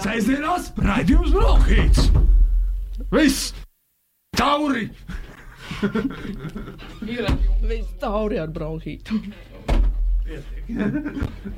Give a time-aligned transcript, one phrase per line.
[0.00, 2.06] Sēžamās raidījums Brokhīts.
[3.12, 3.50] Viss!
[4.36, 4.86] Tauri!
[7.68, 9.18] Viss tauri ar bronhītu.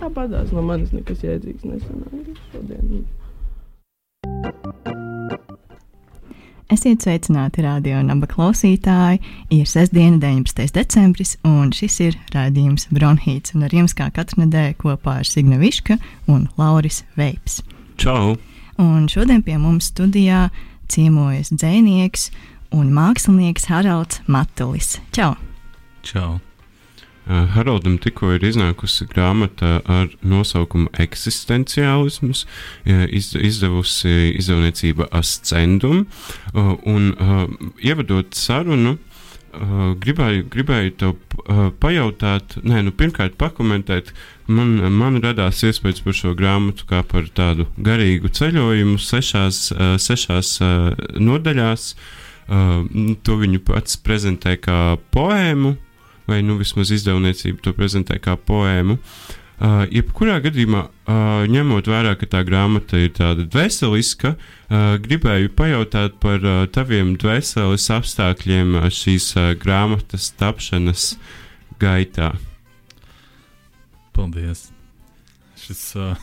[0.00, 3.04] Tāpatās no manis nekas jēdzīgs nesanāca šodien.
[6.72, 9.20] Esiet sveicināti radio naba klausītāji.
[9.52, 10.72] Ir sestdiena, 19.
[10.74, 13.54] decembris, un šis ir raidījums Bronhīts.
[13.54, 16.00] Un ar jums kā katru nedēļu kopā ar Signa Viška
[16.32, 17.60] un Lauris Veips.
[17.96, 18.36] Čau!
[18.80, 20.48] Un šodien pie mums studijā
[20.92, 22.30] ciemojas dzēnieks
[22.72, 24.96] un mākslinieks Haralds Matulis.
[25.12, 25.34] Čau!
[26.06, 26.40] Čau!
[27.22, 32.42] Uh, Haroldam tikko ir iznākusi grāmata ar nosaukumu Eksistenciālisms,
[32.84, 36.08] iz, izdevusi izdevniecība Ascendum.
[36.50, 37.44] Uh, un uh,
[37.78, 39.11] ievadot sarunu, uh,
[39.52, 44.12] gribēju, gribēju tev uh, pajautāt, nē, nu, pirmkārt, pakomentēt.
[44.52, 50.56] Man, man radās iespējas par šo grāmatu kā par tādu garīgu ceļojumu sešās, uh, sešās
[50.64, 51.92] uh, nodaļās.
[52.42, 52.82] Uh,
[53.22, 55.76] to viņu pats prezentē kā poēmu,
[56.26, 58.98] vai nu vismaz izdevniecība to prezentē kā poēmu.
[58.98, 66.16] Uh, jebkurā gadījumā, uh, ņemot vērā, ka tā grāmata ir tāda dvēseliska, uh, gribēju pajautāt
[66.22, 71.12] par uh, taviem dvēseles apstākļiem uh, šīs uh, grāmatas tapšanas
[71.82, 72.32] gaitā.
[74.16, 74.70] Paldies!
[75.62, 76.18] Šis, uh,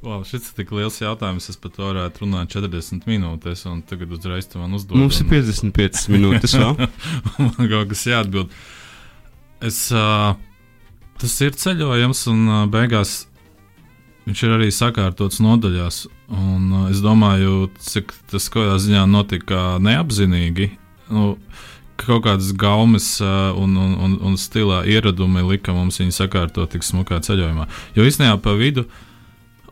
[0.00, 4.48] wow, šis ir tik liels jautājums, es pat varētu runāt 40 minūtes, un tagad uzreiz
[4.48, 4.96] tu man uzdod.
[4.96, 6.80] Mums ir 55 minūtes vēl.
[7.44, 8.56] man kaut kas jāatbild.
[9.62, 10.32] Es, uh,
[11.22, 13.22] tas ir ceļojums, un beigās
[14.26, 16.06] viņš ir arī sakārtots nodaļās.
[16.32, 20.70] Un, es domāju, cik tas kādā ziņā notika neapzinīgi.
[21.12, 21.36] Nu,
[22.02, 27.20] kaut kādas gaumas un, un, un, un stilā ieradumi lika mums viņu sakārtot tik smukā
[27.22, 27.68] ceļojumā.
[27.96, 28.86] Jo īstenībā pa vidu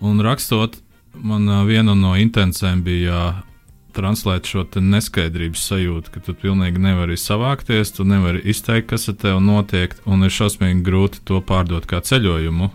[0.05, 0.79] un rakstot,
[1.17, 3.41] man viena no intencēm bija
[3.97, 9.41] translēt šo neskaidrības sajūtu, ka tu pilnīgi nevari savākties, tu nevari izteikt, kas ar tevi
[9.45, 12.71] notiek, un ir šausmīgi grūti to pārdot kā ceļojumu.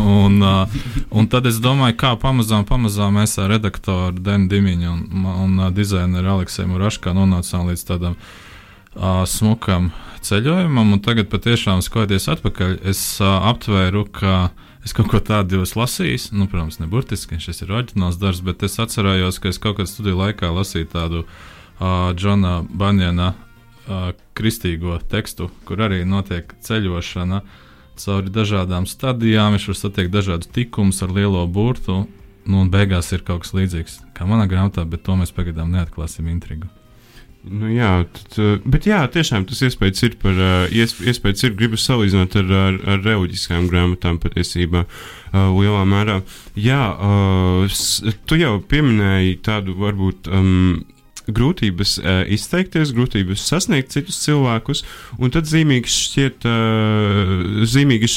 [0.00, 0.68] Un, uh,
[1.12, 5.70] un tad es domāju, kā pamazām, pamazām mēs ar redaktoru Denu Dimiņu un, un uh,
[5.72, 9.90] dizaineru Alekseju Muraškā nonācām līdz tādam uh, smukam
[10.24, 14.36] ceļojumam, un tagad patiešām skatoties atpakaļ, es uh, aptvēru, ka
[14.86, 16.30] es kaut ko tādu esmu lasījis.
[16.36, 19.90] Nu, protams, ne burtiski, šis ir oriģināls darbs, bet es atcerējos, ka es kaut kādā
[19.90, 27.42] studiju laikā lasīju tādu uh, Džona Banjana uh, kristīgo tekstu, kur arī notiek ceļošana
[27.96, 29.56] cauri dažādām stadijām.
[29.56, 32.04] Viņš var satiekt dažādus tikumus ar lielo burtu.
[32.46, 36.28] Nu, un beigās ir kaut kas līdzīgs kā manā grāmatā, bet to mēs pagaidām neatklāsim
[36.30, 36.70] intrigu.
[37.46, 40.40] Nu, jā, tad, bet jā, tiešām tas iespējas ir par,
[40.74, 44.82] iespējas ir, gribu salīdzināt ar, ar, ar reliģiskām grāmatām patiesībā
[45.32, 46.18] lielā mērā.
[46.58, 46.82] Jā,
[48.26, 50.30] tu jau pieminēji tādu varbūt.
[50.32, 50.82] Um,
[51.32, 54.82] grūtības uh, izteikties, grūtības sasniegt citus cilvēkus,
[55.18, 58.16] un tad zīmīgs šķiet, uh, zīmīgs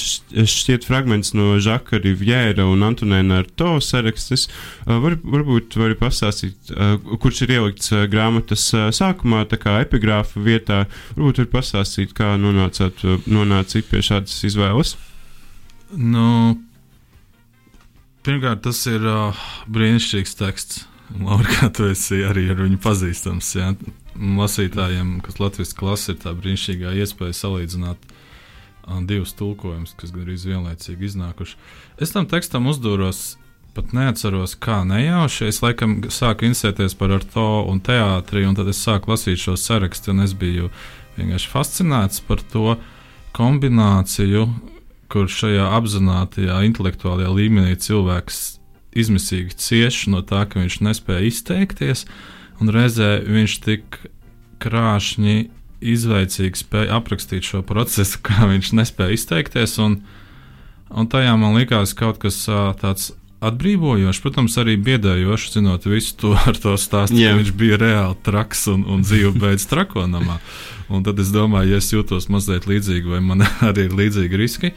[0.54, 4.48] šķiet fragments no Žaka Rivjēra un Antonēna Arto sarakstes.
[4.86, 9.80] Uh, var, varbūt vari pastāstīt, uh, kurš ir ielikts uh, grāmatas uh, sākumā, tā kā
[9.84, 10.84] epigrāfa vietā.
[11.18, 14.96] Varbūt var pastāstīt, kā nonācāt, uh, nonācāt pie šādas izvēles.
[15.90, 16.60] Nu,
[18.26, 20.89] pirmkārt, tas ir uh, brīnišķīgs teksts.
[21.18, 23.50] Laura, kā tu esi arī ar viņu pazīstams.
[23.58, 23.74] Jā.
[24.20, 28.10] Lasītājiem, kas Latvijas klasē, ir tā brīnišķīgā iespēja salīdzināt
[29.10, 31.58] divus tulkojumus, kas gandrīz vienlaicīgi iznākuši.
[32.02, 33.38] Es tam tekstam uzdūros,
[33.78, 35.50] pat neatceros, kā nejauši.
[35.50, 40.14] Es laikam sāku interesēties par to un teātri, un tad es sāku lasīt šo sarakstu,
[40.14, 40.72] un es biju
[41.18, 42.78] vienkārši fascinēts par to
[43.38, 44.48] kombināciju,
[45.10, 48.59] kur šajā apzinātajā, intelektuālajā līmenī cilvēks
[48.98, 52.06] izmisīgi cieši no tā, ka viņš nespēja izteikties,
[52.60, 54.00] un reizē viņš tik
[54.64, 55.38] krāšņi,
[55.80, 59.78] izveicīgi spēja aprakstīt šo procesu, kā viņš nespēja izteikties.
[59.84, 60.02] Un,
[60.90, 62.42] un tajā man likās kaut kas
[62.82, 67.32] tāds atbrīvojošs, protams, arī biedējošs, zinot visu to ar to stāstu, yeah.
[67.32, 70.40] ka viņš bija reāli traks un, un dzīve beidz trakonamā.
[70.92, 74.74] Un tad es domāju, ja es jūtos mazliet līdzīgi, vai man arī ir līdzīgi riski.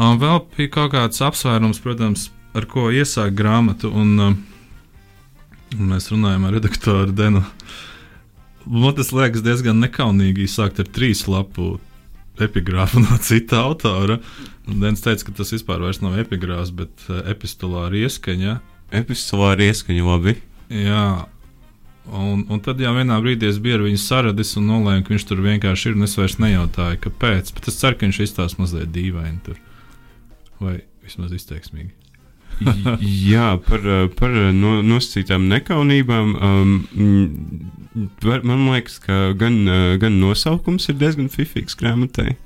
[0.00, 4.16] Un vēl bija kaut kāds apsvērums, protams, ar ko iesākt grāmatu, un,
[5.76, 7.44] un mēs runājam ar redaktoru Denu.
[8.70, 11.78] Man tas liekas diezgan nekaunīgi sākt ar trīs lapu
[12.40, 14.18] epigrāfu no cita autora.
[14.66, 18.58] Dens teica, ka tas vispār nav epigrāfs, bet epistolāra ieskaņa.
[19.00, 20.36] Epistolāra ieskaņa labi.
[20.70, 21.04] Jā.
[22.10, 25.26] Un, un tad jau vienā brīdī es biju ar viņu saradis un nolēmu, ka viņš
[25.28, 25.98] tur vienkārši ir.
[26.06, 27.52] Es vairs nejautāju, kāpēc.
[27.56, 29.60] Bet es ceru, ka viņš izstāsta mazliet dīvaini tur.
[30.62, 31.99] Vai vismaz izteiksmīgi.
[33.32, 33.86] Jā, par,
[34.18, 36.36] par no, nosacītām nekaunībām.
[36.36, 36.76] Um,
[38.24, 39.62] man liekas, ka gan,
[40.02, 42.36] gan nosaukums ir diezgan fifīgs grāmatai.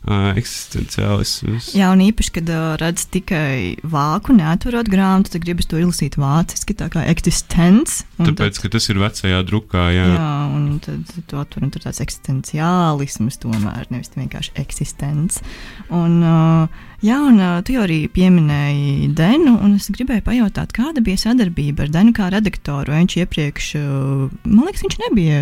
[0.00, 1.74] Uh, eksistenciālisms.
[1.76, 6.72] Jā, un īpaši, kad uh, redz tikai vāku, neaturot grāmatu, tad gribas to izlasīt vāciski,
[6.72, 8.06] tā kā eksistence.
[8.16, 10.06] Tāpēc, ka tas ir vecajā drukā, jā.
[10.14, 15.44] Jā, un tad to atver, un tur tāds eksistenciālisms tomēr, nevis vienkārši eksistence.
[15.92, 21.20] Un, uh, jā, un tu jau arī pieminēji Denu, un es gribēju pajautāt, kāda bija
[21.24, 22.94] sadarbība ar Denu kā redaktoru.
[22.94, 23.72] Viņš iepriekš,
[24.44, 25.40] man liekas, viņš nebija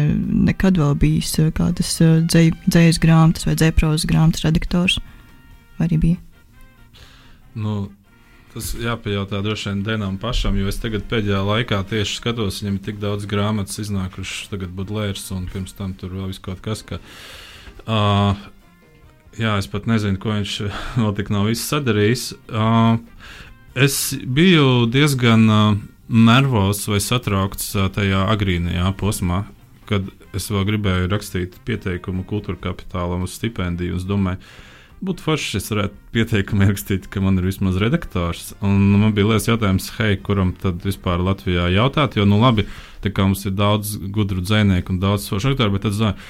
[0.49, 1.95] nekad vēl bijis kādas
[2.31, 4.99] dzējas grāmatas vai dzēprozes grāmatas redaktors.
[5.79, 6.25] Vai arī bija?
[7.59, 7.89] Nu,
[8.53, 12.85] tas jāpajautā droši vien Denam pašam, jo es tagad pēdējā laikā tieši skatos, viņam ir
[12.87, 16.85] tik daudz grāmatas iznākušas, tagad Budlērs un pirms tam tur vēl viss kaut kas.
[16.87, 17.01] Ka,
[17.87, 18.47] uh,
[19.39, 20.55] jā, es pat nezinu, ko viņš
[21.01, 22.31] vēl tik nav viss sadarījis.
[22.51, 22.99] Uh,
[23.79, 25.77] es biju diezgan uh,
[26.09, 29.45] nervozs vai satraukts uh, tajā agrīnajā posmā,
[29.89, 33.97] kad es vēl gribēju rakstīt pieteikumu kultūra kapitālam uz stipendiju.
[34.01, 34.43] Es domāju,
[35.05, 38.53] būtu forši, es varētu pieteikumu ierakstīt, ka man ir vismaz redaktors.
[38.65, 42.67] Un man bija liels jautājums, hei, kuram tad vispār Latvijā jautāt, jo, nu, labi,
[43.05, 46.29] tā kā mums ir daudz gudru dzinieku un daudz foršu redaktoru, bet tad zinu.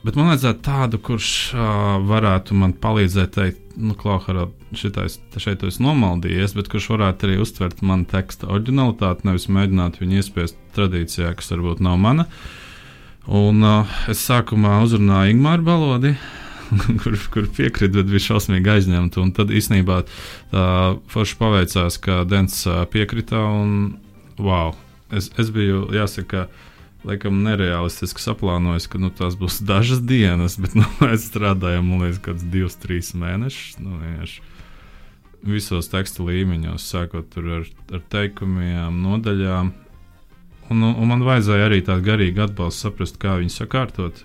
[0.00, 5.76] Bet man vajadzētu tādu, kurš uh, varētu man palīdzēt, teikt, nu, Klauhara, šitais, šeit es
[5.82, 11.52] nomaldījies, bet kurš varētu arī uztvert manu tekstu originalitāti, nevis mēģināt viņu iespiest tradīcijā, kas
[11.52, 12.24] varbūt nav mana.
[13.28, 16.14] Un uh, es sākumā uzrunāju Ingūru Balodi,
[17.02, 19.20] kur, kur piekrita, bet bija šausmīgi aizņemta.
[19.20, 20.00] Un tad īstenībā
[20.54, 20.64] tā
[21.12, 23.44] forši paveicās, ka Dens uh, piekrita.
[23.60, 23.98] Un,
[24.40, 24.72] wow,
[25.12, 26.48] es, es biju, jāsaka,
[27.06, 32.22] laikam nereālistiski saplānojis, ka nu, tās būs dažas dienas, bet nu, mēs strādājam, man liekas,
[32.24, 33.78] kāds divus, trīs mēnešus.
[33.82, 34.42] Nu, vienkārši
[35.46, 37.64] visos teksta līmeņos, sākot ar,
[37.96, 39.72] ar teikumiem, nodaļām.
[40.70, 44.20] Un, un man vajadzēja arī tādu garīgu atbalstu, saprast, kā viņu sakārtot.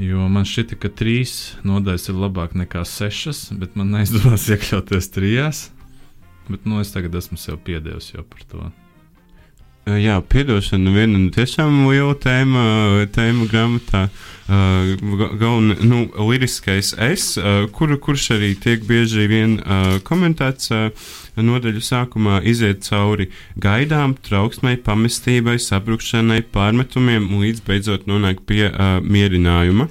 [0.00, 5.66] Jo man šķita, ka trīs nodaļas ir labāk nekā sešas, bet man neizdevās iekļauties trijās.
[6.50, 8.70] Bet nu, es tagad esmu sev piedevis jau par to.
[9.88, 14.02] Jā, piedošana viena no tiešām liela tēma, tēma grāmatā.
[14.50, 14.92] Uh,
[15.38, 21.80] Galvenais, nu, liriskais es, uh, kur, kurš arī tiek bieži vien uh, komentēts uh, nodaļu
[21.86, 23.30] sākumā, iziet cauri
[23.62, 29.86] gaidām, trauksmai, pamestībai, sabrukšanai, pārmetumiem, līdz beidzot nonāk pie uh, mierinājuma.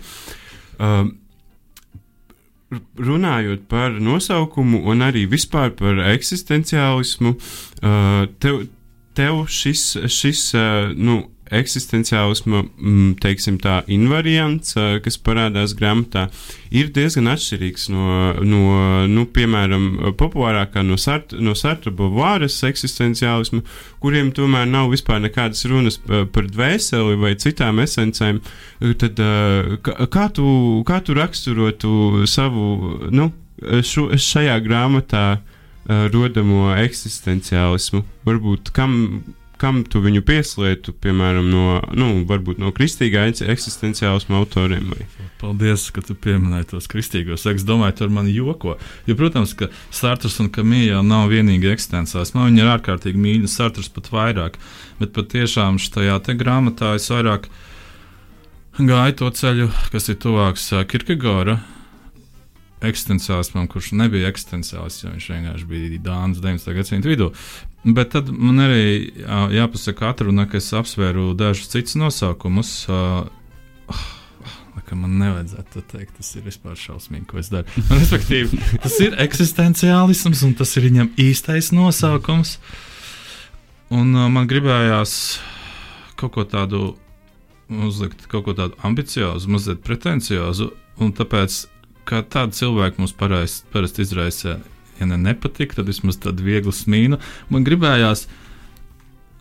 [0.77, 1.07] Uh,
[2.99, 8.67] runājot par nosaukumu un arī vispār par eksistenciālismu, uh, tev,
[9.19, 10.47] tev šis, šis
[10.95, 16.27] nu, eksistenciālisma, mm, teiksim, tā invariants, kas parādās grāmatā,
[16.69, 18.05] ir diezgan atšķirīgs no,
[18.45, 18.61] no
[19.09, 23.63] nu, piemēram, populārākā no, Sart, no Sartra Bavāras eksistenciālisma,
[24.03, 28.43] kuriem tomēr nav vispār nekādas runas par dvēseli vai citām esencēm.
[29.01, 29.21] Tad,
[29.89, 30.49] kā, tu,
[30.87, 35.25] kā tu raksturotu savu, nu, šo, šajā grāmatā
[35.87, 38.03] rodamo eksistenciālismu?
[38.27, 38.97] Varbūt kam
[39.59, 42.07] kam tu viņu pieslietu, piemēram, no, nu,
[42.61, 44.91] no kristīgā eksistenciālisma autoriem?
[44.93, 45.07] Vai?
[45.41, 47.45] Paldies, ka tu pieminēji tos kristīgos.
[47.49, 48.77] Es domāju, tur man joko.
[49.09, 52.37] Jo, protams, ka Sartrs un Kamija nav vienīgi eksistenciālisms.
[52.37, 54.59] Man viņi ir ārkārtīgi mīļi, Sartrs pat vairāk.
[55.01, 57.51] Bet patiešām šajā grāmatā es vairāk
[58.79, 61.59] gāju to ceļu, kas ir tuvāks Kirkegora
[62.85, 66.75] eksistenciālismam, kurš nebija eksistenciālists, jo viņš vienkārši bija Dānis 19.
[66.77, 67.31] gadsimta vidū.
[67.83, 72.71] Bet tad man arī jā, jāpasaka, atruna, ka es apsvēru dažus citus nosaukumus.
[72.91, 73.27] Uh,
[74.89, 76.15] ka man nevajadzētu to teikt.
[76.17, 77.69] Tas ir vispār šausmīgi, ko es daru.
[77.89, 82.57] Man, respektīvi, tas ir eksistenciālisms, un tas ir viņam īstais nosaukums.
[83.93, 85.13] Un uh, man gribējās
[86.19, 86.93] kaut ko tādu
[87.69, 90.71] uzlikt, kaut ko tādu ambiciozu, mazliet pretenciozu.
[90.99, 91.61] Un tāpēc
[92.09, 94.59] kā tādu cilvēku mums parasti, izraisa,
[94.99, 97.19] ja ne nepatīk, tad vismaz tādu vieglu smīnu.
[97.53, 98.27] Man gribējās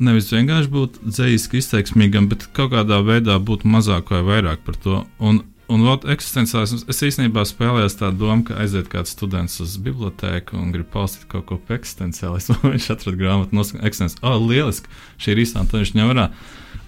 [0.03, 5.01] nevis vienkārši būt dzīsliski izteiksmīgam, bet kaut kādā veidā būt mazāk vai vairāk par to.
[5.19, 5.41] Un,
[5.73, 10.71] un vēl eksistenciālisms, es īstenībā spēlēju tādu domu, ka aiziet kāds students uz bibliotēku un
[10.75, 12.61] grib paustīt kaut ko par eksistenciālismu.
[12.75, 14.25] viņš atrada grāmatu no eksistenciālisma.
[14.31, 14.93] Oh, lieliski!
[15.19, 16.31] Šī ir īstā, tad viņš nevarā.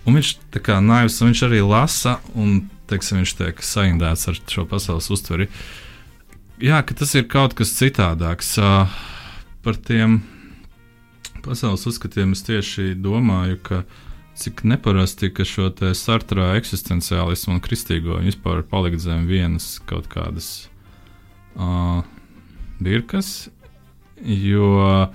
[0.09, 4.43] Un viņš tā kā naivs, un viņš arī lasa, un teiksim, viņš tiek saindēts ar
[4.51, 5.49] šo pasaules uztveri.
[6.61, 8.53] Jā, ka tas ir kaut kas citādāks.
[8.61, 8.91] Uh,
[9.65, 10.21] par tiem
[11.45, 13.83] pasaules uzskatiem es tieši domāju, ka
[14.41, 20.69] cik neparasti, ka šo sartrā eksistenciālismu un kristīgo vispār palikt zem vienas kaut kādas
[21.57, 22.01] uh,
[22.81, 23.51] birkas.
[24.21, 25.09] Jo,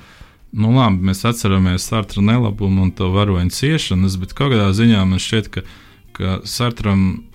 [0.56, 5.50] nu, labi, mēs atceramies Sartra nelabumu un to varoņu ciešanas, bet kādā ziņā man šķiet,
[5.54, 5.66] ka,
[6.18, 7.26] ka Sartram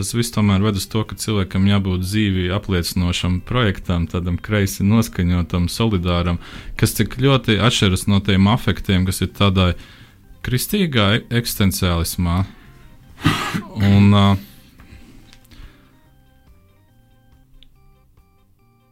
[0.00, 5.68] tas viss tomēr ved uz to, ka cilvēkam jābūt dzīvi apliecinošam projektam, tādam kreisi noskaņotam,
[5.68, 6.40] solidāram,
[6.80, 9.74] kas tik ļoti atšķiras no tiem afektiem, kas ir tādā
[10.46, 12.38] kristīgā eksistenciālismā.
[13.76, 14.40] Un, uh,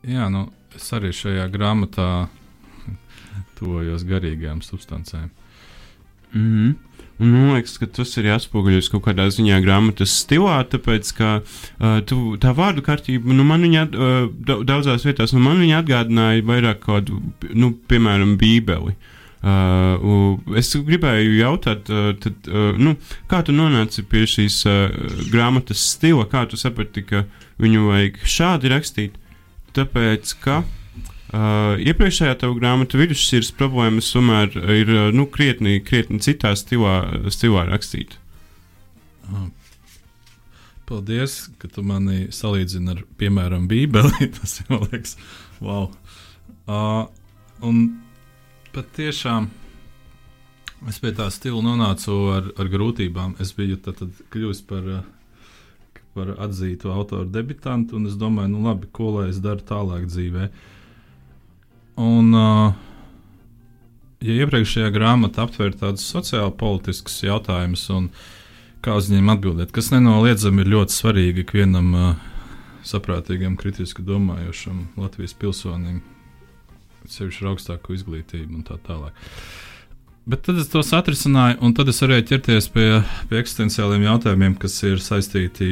[0.04, 0.44] jā, nu,
[0.76, 2.10] es arī šajā grāmatā
[3.56, 5.30] tuvojos garīgām substancēm.
[6.34, 6.87] Mm -hmm.
[7.18, 11.98] Un man liekas, ka tas ir jāatspoguļojas kaut kādā ziņā grāmatas stilā, tāpēc ka uh,
[12.06, 16.84] tu, tā vārdu kārtība, nu, man viņa uh, daudzās vietās, nu, man viņa atgādināja vairāk
[16.86, 17.18] kādu,
[17.58, 18.94] nu, piemēram, Bībeli.
[19.38, 22.94] Uh, es gribēju jautāt, uh, tad, uh, nu,
[23.30, 27.26] kā tu nonāci pie šīs uh, grāmatas stila, kā tu saprati, ka
[27.62, 29.22] viņu vajag šādi rakstīt?
[29.74, 30.77] Tāpēc, ka Uh,
[31.28, 38.16] iepriekšējā tev grāmatā vidusšķiras problēmas tomēr ir uh, nu, krietni, krietni citā stilā, stilā rakstīta.
[40.88, 44.30] Paldies, ka tu mani salīdzini ar, piemēram, Bībeli.
[44.38, 45.18] Tas man liekas,
[45.60, 45.90] wow.
[46.64, 47.04] Uh,
[47.60, 47.82] un
[48.72, 49.50] patiešām
[50.88, 53.36] es pie tā stila nonācu ar, ar grūtībām.
[53.42, 54.88] Es biju tad, tad kļuvis par,
[56.16, 60.76] par atzītu autoru debitantu, un es domāju, nu labi, ko lai es daru tālāk dzīvēm.
[61.98, 62.30] Un,
[64.22, 68.10] ja iepriekšējā grāmatā aptver tādus sociāli politiskus jautājumus un
[68.84, 71.88] kā uz viņiem atbildēt, kas nenoliedzami ir ļoti svarīgi ikvienam
[72.86, 76.02] saprātīgam, kritiski domājošam Latvijas pilsonim,
[77.08, 79.16] sevišķi ar augstāku izglītību un tā tālāk.
[80.28, 82.86] Bet tad es tos atrisināju, un tad es varēju ķerties pie,
[83.30, 85.70] pie eksistenciāliem jautājumiem, kas ir saistīti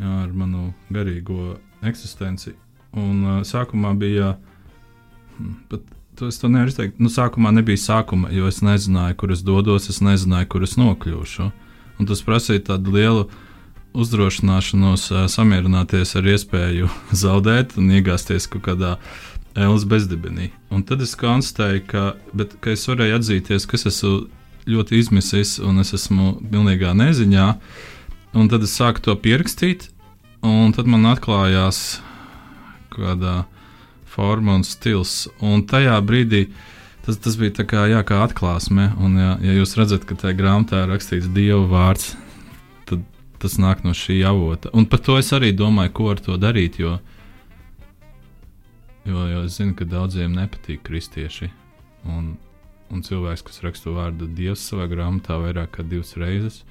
[0.00, 2.56] jā, ar manu garīgo eksistenci
[2.98, 4.34] Un uh, sākumā bija,
[5.70, 5.84] bet
[6.18, 6.98] to es to nevaru izteikt.
[7.02, 11.50] Nu, sākumā nebija sākuma, jo es nezināju, kur es dodos, es nezināju, kur es nokļūšu.
[12.00, 13.28] Un tas prasīja tādu lielu
[13.94, 16.90] uzdrošināšanos, uh, samierināties ar iespēju
[17.24, 18.96] zaudēt un iegāzties kaut kādā
[19.58, 20.50] ēlas bezdibenī.
[20.70, 22.04] Un tad es konstatēju, ka,
[22.36, 24.28] bet, ka es varēju atzīties, ka es esmu
[24.70, 27.48] ļoti izmisis un es esmu pilnīgā neziņā.
[28.38, 29.88] Un tad es sāku to pierakstīt,
[30.46, 31.98] un tad man atklājās
[32.92, 33.44] kāda
[34.10, 35.28] forma un stils.
[35.44, 36.46] Un tajā brīdī
[37.06, 38.90] tas, tas bija kā, jā, kā atklāsme.
[39.00, 42.12] Un, jā, ja jūs redzat, ka tajā grāmatā ir rakstīts Dieva vārds,
[42.88, 43.06] tad
[43.42, 44.72] tas nāk no šī avota.
[44.76, 46.80] Un par to es arī domāju, ko ar to darīt.
[46.82, 46.98] Jo,
[49.08, 51.50] jo, jo es zinu, ka daudziem nepatīk kristieši.
[52.10, 52.34] Un,
[52.90, 56.62] un cilvēks, kas raksta vārdu Dievs savā grāmatā vairāk kā divas reizes.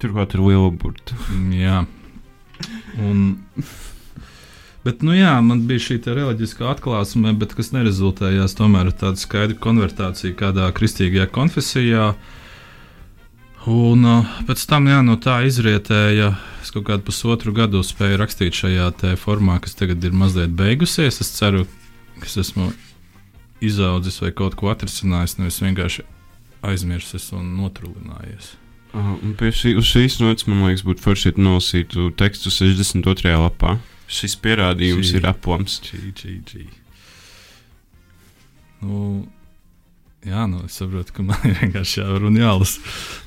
[0.00, 1.16] Turklāt ir liela burta.
[1.52, 1.82] Jā.
[3.02, 3.42] Un,
[4.82, 9.54] Bet, nu jā, man bija šī reliģiskā atklāsme, bet kas nerezultējās tomēr ar tādu skaidru
[9.62, 12.08] konvertāciju kādā kristīgajā konfesijā.
[13.70, 16.32] Un uh, pēc tam jā, no tā izrietēja,
[16.64, 18.88] es kaut kādu pusotru gadu spēju rakstīt šajā
[19.22, 21.20] formā, kas tagad ir mazliet beigusies.
[21.22, 21.62] Es ceru,
[22.18, 22.72] ka es esmu
[23.62, 26.02] izaudzis vai kaut ko atrisinājis, nevis vienkārši
[26.66, 28.56] aizmirsis un notrūlinājies.
[28.98, 33.38] Uh, un pie šī, šīs nots man liekas, būtu forši nolasīt tekstu 62.
[33.46, 33.78] lapā
[34.12, 35.18] šis pierādījums G.
[35.18, 35.28] ir
[36.46, 36.64] G.
[38.82, 39.22] Nu,
[40.26, 42.74] jā, nu, es saprotu, ka man ir vienkārši jārunā jālas.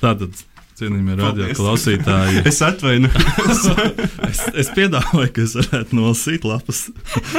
[0.02, 0.36] Tātad,
[0.76, 3.64] cienījamie radio klausītāji, es atvainojos.
[4.30, 6.86] es, es piedāvāju, ka es varētu nolasīt lapas.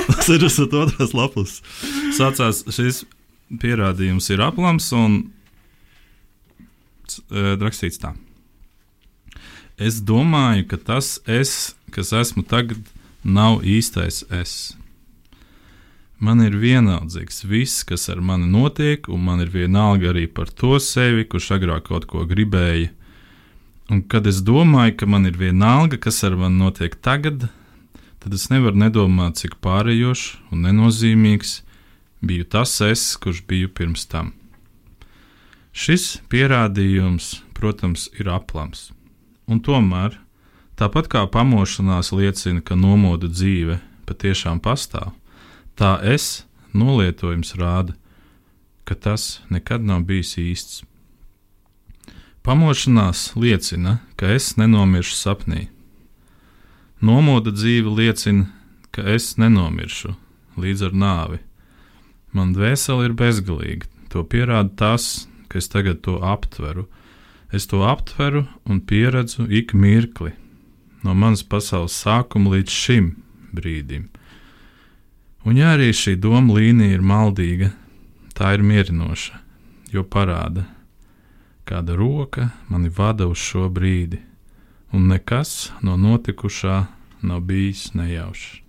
[0.09, 1.59] Tas ir uz otras lapas.
[2.17, 3.05] Sācās šis
[3.63, 5.19] pierādījums ir aplams un
[7.31, 8.17] e, rakstīts tā.
[9.77, 12.81] Es domāju, ka tas es, kas esmu tagad,
[13.27, 14.77] nav īstais es.
[16.23, 20.79] Man ir vienaldzīgs viss, kas ar mani notiek, un man ir vienalga arī par to
[20.81, 22.89] sevi, kurš agrāk kaut ko gribēja.
[23.93, 27.49] Un kad es domāju, ka man ir vienalga, kas ar mani notiek tagad,
[28.23, 31.61] tad es nevaru nedomāt, cik pārējošs un nenozīmīgs
[32.25, 34.33] biju tas es, kurš biju pirms tam.
[35.77, 38.89] Šis pierādījums, protams, ir aplams,
[39.45, 40.17] un tomēr
[40.77, 45.15] Tāpat kā pamošanās liecina, ka nomoda dzīve patiešām pastāv,
[45.73, 46.45] tā es
[46.77, 47.97] nolietojums rāda,
[48.85, 50.85] ka tas nekad nav bijis īsts.
[52.45, 55.67] Pamošanās liecina, ka es nenomiršu sapnī.
[57.01, 58.47] Nomoda dzīve liecina,
[58.93, 60.13] ka es nenomiršu
[60.61, 61.41] līdz ar nāvi.
[62.37, 66.85] Man dvēsele ir bezgalīga, to pierāda tas, ka es tagad to aptveru.
[67.49, 70.37] Es to aptveru un pieredzu ik mirkli,
[71.07, 73.11] no manas pasaules sākuma līdz šim
[73.55, 74.09] brīdim.
[75.47, 77.71] Un ja arī šī doma līnija ir maldīga,
[78.35, 79.39] tā ir mierinoša,
[79.95, 80.67] jo parāda,
[81.67, 84.19] kāda roka mani vada uz šo brīdi,
[84.91, 86.85] un nekas no notikušā
[87.27, 88.63] nav bijis nejaušs.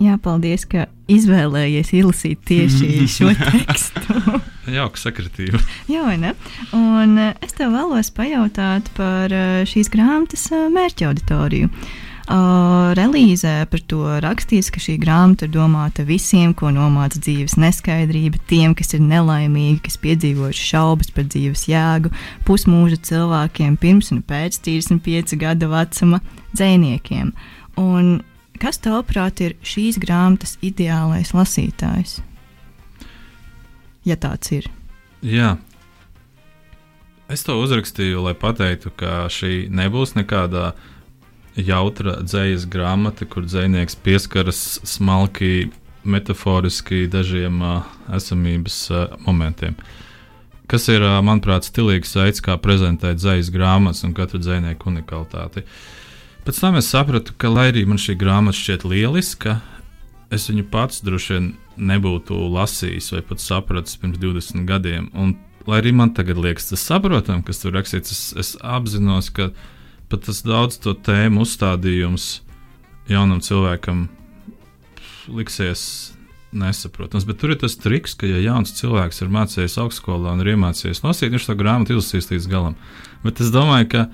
[0.00, 4.40] Jā, paldies, ka izvēlējies izlasīt tieši šo tekstu.
[4.68, 5.60] Jauka sakritība.
[5.92, 6.34] Jā, vai ne?
[6.76, 11.72] Un eh, es tev vēlos pajautāt par eh, šīs grāmatas eh, mērķa auditoriju.
[12.30, 18.38] Uh, relīzē par to rakstīts, ka šī grāmata ir domāta visiem, ko nomāca dzīves neskaidrība,
[18.46, 22.14] tiem, kas ir nelaimīgi, kas piedzīvojuši šaubas par dzīves jēgu,
[22.46, 26.22] pusmūža cilvēkiem, pirms un pēc 35 gadu vecuma
[26.54, 27.34] dzīsniekiem.
[27.82, 28.20] Un
[28.62, 32.20] kas, tavuprāt, ir šīs grāmatas ideālais lasītājs?
[34.10, 34.66] Ja tāds ir.
[35.22, 35.54] Jā.
[37.30, 40.72] Es to uzrakstīju, lai pateiktu, ka šī nebūs nekāda
[41.54, 45.70] jautra dzīslas grāmata, kur dzinieks pieskaras smalki,
[46.02, 47.86] metaforiski dažiem uh,
[48.16, 49.76] esamības uh, momentiem.
[50.70, 55.66] Kas ir, uh, manuprāt, stilīgs veids, kā prezentēt dzīslas grāmatas un katra dzīsnieka unikalitāti.
[56.46, 59.60] Pēc tam es sapratu, ka, lai arī man šī grāmata šķiet lieliska,
[60.34, 65.08] es viņu pats droši vien nebūtu lasījis vai pat sapratis pirms 20 gadiem.
[65.16, 65.34] Un,
[65.68, 69.50] lai arī man tagad liekas tas saprotami, kas tur rakstīts, es, es apzinos, ka
[70.10, 72.40] pat tas daudz to tēmu uzstādījums
[73.10, 74.08] jaunam cilvēkam
[75.30, 75.82] liksies
[76.52, 77.26] nesaprotams.
[77.28, 81.04] Bet tur ir tas triks, ka, ja jauns cilvēks ir mācījies augstskolā un ir iemācījies
[81.04, 82.78] lasīt, viņš to grāmatu izlasīs līdz galam.
[83.24, 84.06] Bet es domāju, ka,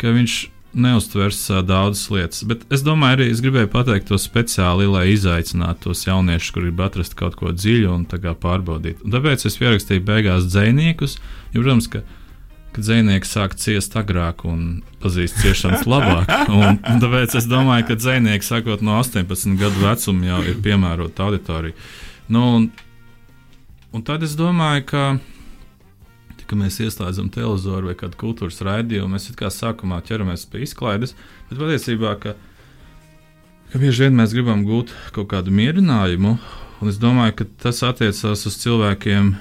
[0.00, 0.38] ka viņš
[0.72, 2.42] neuztvers daudzas lietas.
[2.48, 6.84] Bet es domāju, arī es gribēju pateikt to speciāli, lai izaicinātu tos jauniešus, kuriem grib
[6.84, 9.02] atrast kaut ko dziļu un pārbaudīt.
[9.04, 11.18] Un tāpēc es pierakstīju beigās dziniekus,
[11.54, 12.04] jo, protams, ka
[12.72, 16.28] kad dzinieks sāk ciest agrāk un pazīst ciešanas labāk.
[16.58, 21.26] Un, un tāpēc es domāju, ka dzinieks sākot no 18 gadu vecuma jau ir piemērota
[21.26, 21.74] auditorija.
[22.28, 22.68] Nu, un,
[23.92, 25.02] un tad es domāju, ka
[26.48, 31.14] ka mēs ieslēdzam televizoru vai kādu kultūras raidījumu, mēs kā sākumā ķeramies pie izklaides,
[31.50, 32.34] bet patiesībā, ka,
[33.72, 36.36] ka bieži vien mēs gribam gūt kaut kādu mierinājumu,
[36.80, 39.34] un es domāju, ka tas attiecās uz cilvēkiem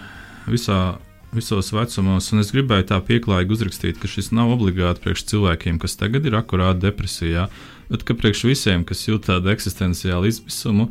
[0.52, 0.98] visā.
[1.36, 6.00] Visos vecumos, un es gribēju tā pieklājīgi uzrakstīt, ka šis nav obligāti priekš cilvēkiem, kas
[6.00, 7.50] tagad ir akurāti depresijā,
[7.91, 10.88] bet ka priekš visiem, kas jūt tādu eksistenciālu izmisumu,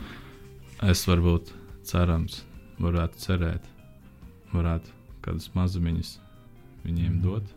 [0.84, 1.54] es varbūt
[1.88, 2.42] cerams,
[2.84, 3.72] varētu cerēt,
[4.52, 4.95] varētu
[5.26, 6.16] kādas mazumiņas
[6.86, 7.22] viņiem Mhm.
[7.26, 7.52] dot.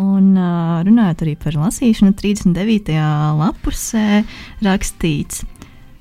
[0.00, 2.94] Un uh, runājot arī par lasīšanu, 39.
[3.40, 4.22] lapusē
[4.62, 5.42] rakstīts.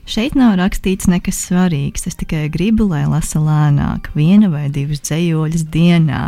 [0.10, 2.08] Šeit nav rakstīts nekas svarīgs.
[2.10, 6.22] Es tikai gribu, lai lasa lēnāk, viena vai divas dzējoļas dienā.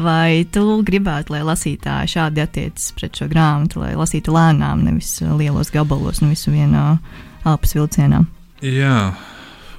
[0.00, 5.72] Vai tu gribētu, lai lasītāji šādi attiecas pret šo grāmatu, lai lasītu lēnām, nevis lielos
[5.74, 6.98] gabalos, un visu vienā
[7.44, 8.22] elpas vilcienā?
[8.64, 9.12] Jā,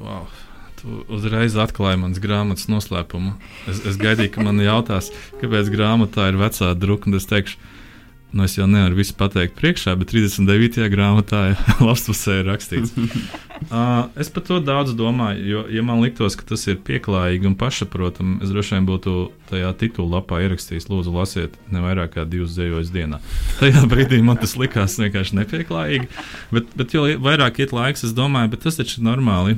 [0.01, 0.27] wow.
[1.11, 3.33] Uzreiz atklāji manas grāmatas noslēpumu.
[3.69, 5.09] Es, es gaidīju, ka man jautās,
[5.41, 7.59] kāpēc grāmatā ir vecā druka, un es teikšu,
[8.37, 10.83] nu es jau nevaru visu pateikt priekšā, bet 39.
[10.91, 11.41] grāmatā
[11.87, 12.95] lapspusē ir rakstīts.
[13.57, 17.55] Uh, es par to daudz domāju, jo, ja man liktos, ka tas ir pieklājīgi un
[17.57, 19.13] pašsaprotami, es droši vien būtu
[19.49, 23.17] tajā titula lapā ierakstījis, lūdzu, lasiet ne vairāk kā divas dzējoļas dienā.
[23.57, 26.05] Tajā brīdī man tas likās vienkārši nepieklājīgi,
[26.53, 29.57] bet, bet jo vairāk iet laiks, es domāju, bet tas taču ir normāli.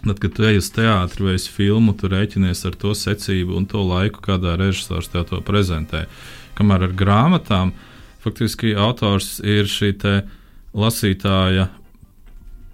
[0.00, 3.66] Tad, kad tu ej uz teātri vai uz filmu, tu rēķinies ar to secību un
[3.68, 6.06] to laiku, kādā režisors tev to prezentē.
[6.56, 7.74] Kamēr ar grāmatām
[8.24, 9.92] faktiski autors ir šī
[10.76, 11.68] lasītāja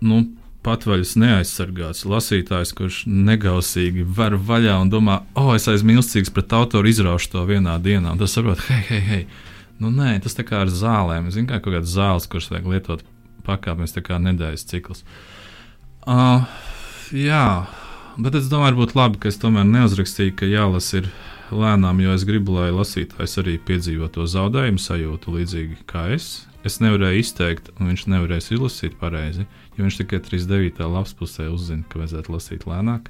[0.07, 0.23] nu,
[0.67, 6.55] patvaļas neaizsargāts lasītājs, kurš negausīgi var vaļā un domā, o, oh, es esmu mīlestīgs pret
[6.57, 8.15] autoru, izraušu to vienā dienā.
[8.15, 9.23] Un tas saprot, hei, hei, hei.
[9.83, 11.29] Nu, nē, tas tā kā ar zālēm.
[11.35, 13.05] Zinu, kā kaut kādas zāles, kuras vajag lietot
[13.47, 15.05] pakāpienas, tā kā nedēļas cikls.
[16.07, 16.47] Uh,
[17.15, 17.69] Jā,
[18.19, 21.07] bet es domāju, būtu labi, ka es tomēr neuzrakstīju, ka jālasa ir
[21.55, 26.47] lēnām, jo es gribu, lai lasītājs arī piedzīvo to zaudējumu sajūtu līdzīgi kā es.
[26.67, 30.83] Es nevarēju izteikt, un viņš nevarēs izlasīt pareizi, jo viņš tikai 39.
[30.83, 33.07] lapas pusē uzzina, ka vajadzētu lasīt lēnāk.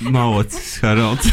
[0.00, 1.30] Malacis, Haralds.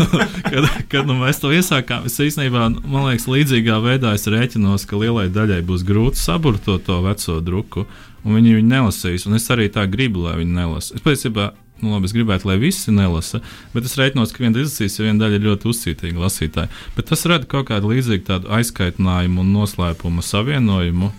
[0.50, 5.00] kad, kad nu, mēs to iesākām, es īstenībā, man liekas, līdzīgā veidā es rēķinos, ka
[5.00, 7.84] lielai daļai būs grūti saburtot to veco druku,
[8.24, 9.26] un viņi viņu nelasīs.
[9.28, 10.96] Un es arī tā gribu, lai viņi nelasa.
[10.96, 11.50] Es patiesībā,
[11.82, 13.42] nu, labi, es gribētu, lai visi nelasa,
[13.74, 16.72] bet es rēķinos, ka viena izlasīs, jo viena daļa ir ļoti uzcītīga lasītāja.
[16.96, 21.12] Bet tas rada kaut kādu līdzīgu aizkaitinājumu un noslēpumu savienojumu.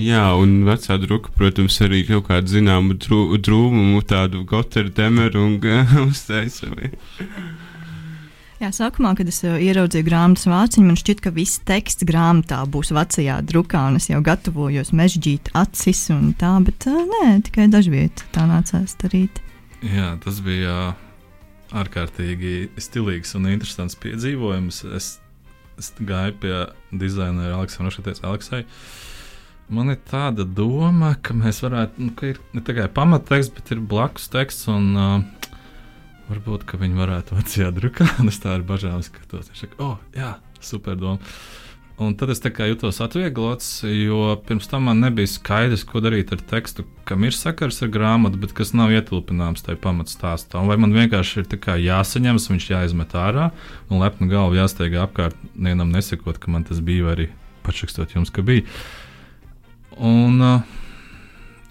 [0.00, 5.58] Jā, un vecā druka, protams, arī kaut kādu zināmu drūmumu, tādu goteru demeru un
[6.08, 6.70] uztaisa.
[8.60, 12.90] Jā, sākumā, kad es uh, ieraudzīju grāmatas vāciņu, man šķiet, ka viss teksts grāmatā būs
[12.92, 18.24] vecajā drukā, un es jau gatavojos mežģīt acis un tā, bet uh, nē, tikai dažviet
[18.34, 19.40] tā nācās darīt.
[19.80, 20.92] Jā, tas bija
[21.72, 24.82] ārkārtīgi stilīgs un interesants piedzīvojums.
[24.98, 25.14] Es,
[25.80, 26.54] es gāju pie
[26.92, 28.62] dizainera Aleksandra un teicu, Aleksai,
[29.70, 33.82] man ir tāda doma, ka mēs varētu, nu, ka ir ne tikai pamatteksts, bet ir
[33.92, 34.68] blakus teksts.
[34.72, 35.40] Un, uh,
[36.30, 38.06] varbūt viņi varētu vecajā drukā.
[38.32, 39.50] es tā ar bažām skatos.
[39.50, 41.18] Viņš saka, oh, jā, super doma.
[42.00, 46.86] Un tad es jutos atvieglots, jo pirms tam man nebija skaidrs, ko darīt ar tekstu,
[47.04, 50.62] kam ir sakars ar grāmatu, bet kas nav ietilpināms tajā pamatstāstā.
[50.64, 53.50] Vai man vienkārši ir jāsaņemas, viņš jāizmet ārā
[53.90, 57.28] un lepna galva jāsteigā apkārt, nevienam nesakot, ka man tas bija, vai arī
[57.68, 58.64] pašrakstot jums, ka bija.
[60.00, 60.40] Un,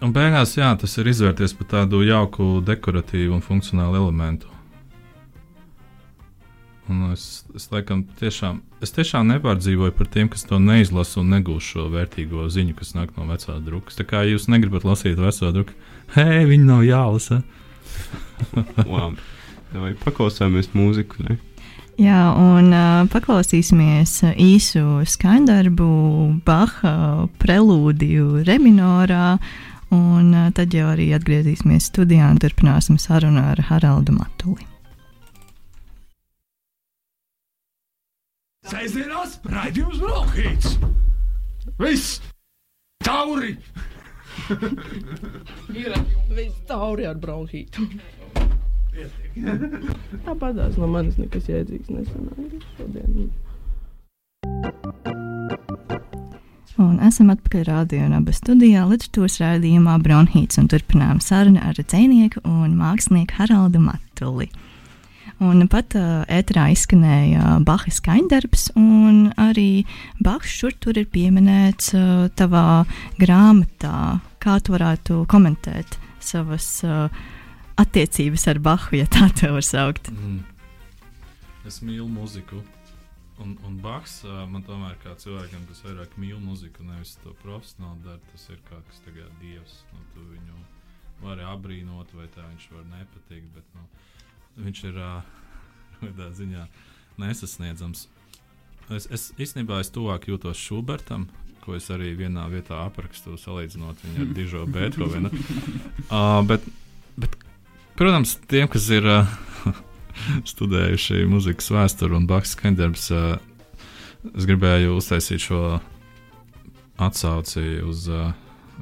[0.06, 4.52] un beigās jā, tas ir izvērties par tādu jauku, dekoratīvu un funkcionālu elementu.
[6.90, 11.68] Un es, es, laikam, tiešām, es tiešām nepārdzīvoju par tiem, kas to neizlasa un negūs
[11.74, 13.98] šo vērtīgo ziņu, kas nāk no vecā drukas.
[13.98, 15.78] Tā kā jūs negribat lasīt veco druku,
[16.16, 17.44] hei, viņi nav jālasa.
[19.70, 21.28] Vai paklausāmies mūziku?
[21.28, 21.38] Ne?
[22.00, 25.88] Jā, un uh, paklausīsimies īsu skaņdarbu,
[26.48, 26.94] Baha
[27.42, 29.34] prelūdiju Reminorā,
[29.92, 34.64] un uh, tad jau arī atgriezīsimies studijā un turpināsim sarunu ar Haraldu Matuli.
[38.70, 40.78] Sēžamās raidījums Brokhīts.
[41.84, 42.22] Viss!
[43.04, 43.58] Tauri!
[45.76, 46.00] Ir
[46.32, 47.90] viss tauri ar bronhītu.
[50.26, 53.30] Tāpatās no manis nekas jēdzīgs nesanāca šodien.
[56.80, 62.78] Un esam atpakaļ rādījumā, abas studijā, literatūras rādījumā Bronhīts un turpinām sarunu ar dzinieku un
[62.80, 64.48] mākslinieku Haraldu Matuli.
[65.44, 69.86] Un pat uh, ēterā izskanēja Baha skaņdarbs, un arī
[70.24, 72.84] Bahs šur tur ir pieminēts uh, tavā
[73.20, 74.20] grāmatā.
[74.44, 77.08] Kā tu varētu komentēt savas uh,
[77.80, 80.12] attiecības ar Bahu, ja tā te var saukt?
[80.14, 80.44] Mm.
[81.68, 82.62] Es mīlu muziku.
[83.40, 88.04] Un, un Baks uh, man tomēr kā cilvēkam, kas vairāk mīl muziku, nevis to profesionāli
[88.04, 89.78] dara, tas ir kā kas tagad dievs.
[89.94, 90.60] Nu, tu viņu
[91.24, 93.48] vari apbrīnot, vai tā viņš var nepatikt.
[93.56, 93.88] Bet, nu,
[94.66, 95.00] viņš ir
[96.02, 96.66] tādā ziņā
[97.20, 98.08] nesasniedzams.
[98.90, 101.28] Es, es īstenībā es tuvāk jūtos Šubertam,
[101.64, 105.32] ko es arī vienā vietā aprakstu, salīdzinot viņu ar Dižo Beethovenu.
[106.10, 106.66] uh, bet,
[107.20, 107.40] bet,
[108.00, 109.28] protams, tiem, kas ir uh,
[110.52, 113.36] studējuši muzikas vēsturi un Baks skandarbs, uh,
[114.32, 115.64] es gribēju uztaisīt šo
[117.00, 118.32] atsauci uz, uh,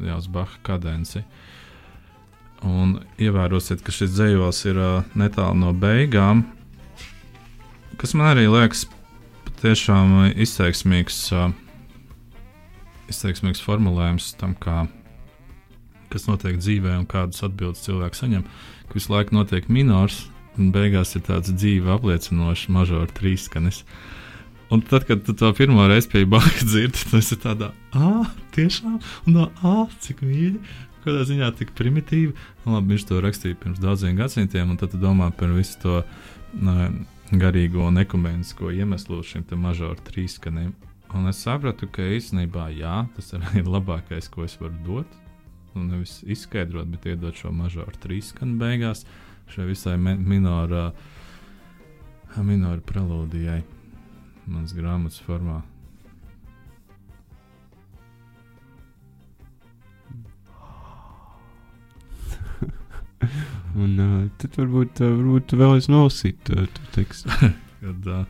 [0.05, 1.23] jā, uz Baha kadenci.
[2.65, 6.45] Un ievērosiet, ka šis dzējos ir uh, netālu no beigām,
[7.97, 8.85] kas man arī liekas
[9.49, 11.49] patiešām izteiksmīgs, uh,
[13.09, 14.85] izteiksmīgs formulējums tam, kā,
[16.13, 18.45] kas notiek dzīvē un kādas atbildes cilvēks saņem.
[18.87, 20.25] Ka visu laiku notiek minors,
[20.57, 23.83] un beigās ir tāds dzīve apliecinošs mažors trīsskanis.
[24.73, 28.97] Un tad, kad tu to pirmo reizi pie Baka dzirdi, tas ir tādā, ah, tiešām,
[28.99, 30.59] un no, ah, cik mīļi
[31.07, 32.33] kādā ziņā tik primitīvi.
[32.65, 36.01] Nu, labi, viņš to rakstīja pirms daudziem gadsimtiem, un tad domā par visu to
[36.59, 36.89] nā,
[37.31, 40.73] garīgo un ekumenisko iemeslu šim mažoru trīskanim.
[41.15, 45.15] Un es sapratu, ka īstenībā jā, tas ir labākais, ko es varu dot.
[45.77, 49.03] Nu, nevis izskaidrot, bet iedot šo mažoru trīskanu beigās,
[49.53, 50.85] šai visai minorā,
[52.41, 53.61] minorā prelūdijai,
[54.47, 55.61] manas grāmatas formā.
[63.77, 67.29] Un uh, tad varbūt, uh, varbūt vēlreiz nolasīt uh, to tekstu.
[67.83, 68.25] Kad uh,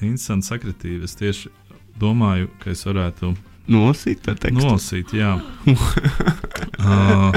[0.00, 1.54] interesanti sakritība, es tieši
[2.02, 3.36] domāju, ka es varētu
[3.72, 4.60] nolasīt to tekstu.
[4.60, 5.34] Nolasīt, jā.
[6.86, 7.34] uh,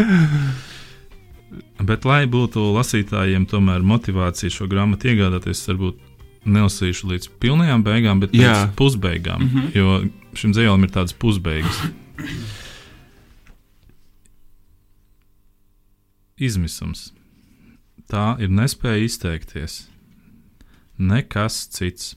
[1.81, 6.05] bet, lai būtu lasītājiem tomēr motivācija šo grāmatu iegādāties, varbūt
[6.49, 9.43] nelasīšu līdz pilnajām beigām, bet līdz pusbeigām.
[9.43, 9.75] Mm -hmm.
[9.75, 11.83] Jo šim dzējolim ir tādas pusbeigas.
[16.39, 17.11] izmisums.
[18.09, 19.83] Tā ir nespēja izteikties.
[20.97, 22.15] Nekas cits.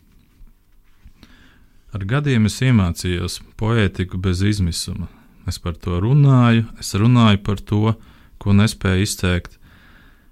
[1.93, 5.11] Ar gadiem es iemācījos poētiku bez izmisuma.
[5.49, 7.95] Es par to runāju, es runāju par to,
[8.41, 9.59] ko nespēju izteikt,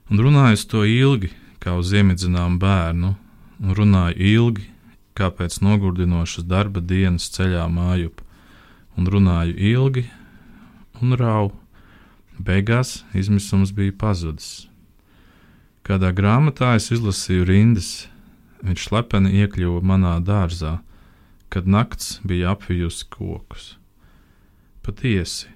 [0.09, 3.14] un runāju uz to ilgi, kā uz iemidzinām bērnu,
[3.61, 4.68] un runāju ilgi,
[5.12, 8.23] kā pēc nogurdinošas darba dienas ceļā mājup,
[8.96, 10.07] un runāju ilgi
[11.01, 11.57] un rauju
[12.40, 14.66] Beigās izmisums bija pazudis.
[15.85, 17.90] Kādā grāmatā es izlasīju rindas:
[18.64, 20.79] viņš slepeni iekļuva manā dārzā,
[21.50, 23.76] kad nakts bija apvijusi kokus.
[24.82, 25.48] Patiesi,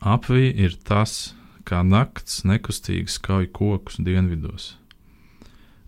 [0.00, 1.34] apvija ir tas,
[1.66, 4.74] kā nakts nekustīgi skauj kokus dienvidos.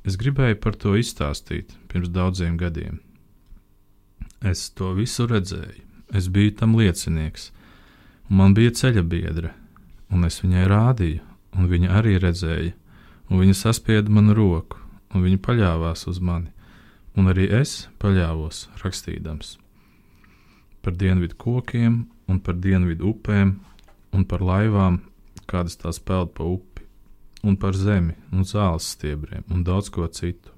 [0.06, 3.00] Es gribēju par to izstāstīt pirms daudziem gadiem.
[4.42, 5.82] Es to visu redzēju,
[6.14, 7.50] es biju tam liecinieks,
[8.28, 9.54] un man bija ceļa biedra,
[10.10, 11.22] un es viņai rādīju,
[11.56, 12.74] un viņa arī redzēja,
[13.30, 14.78] un viņa saspieda manu roku,
[15.14, 16.52] un viņa paļāvās uz mani,
[17.16, 19.56] un arī es paļāvos rakstījams
[20.86, 23.56] par dienvidu kokiem un par dienvidu upēm
[24.14, 25.00] un par laivām,
[25.50, 26.84] kādas tās peld pa upi,
[27.42, 30.52] un par zemi un zāles stiebriem un daudz ko citu.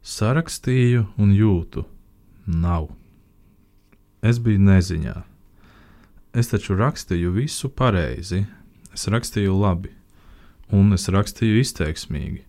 [0.00, 1.84] Sarakstīju un jūtu,
[2.48, 2.88] nav.
[4.24, 5.14] Es biju neziņā.
[6.32, 8.46] Es taču rakstīju visu pareizi,
[8.96, 9.92] es rakstīju labi,
[10.72, 12.46] un es rakstīju izteiksmīgi.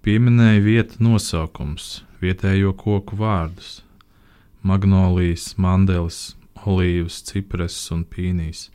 [0.00, 3.82] Pieminēju vietu nosaukums, vietējo koku vārdus-
[4.70, 8.70] magnolijas, mandelis, olīvas, cipreses un pīnijas.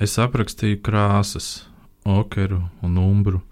[0.00, 1.66] Es aprakstīju krāsas,
[2.06, 3.42] okeru un umbru,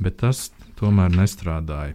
[0.00, 1.94] bet tas tomēr nestrādāja.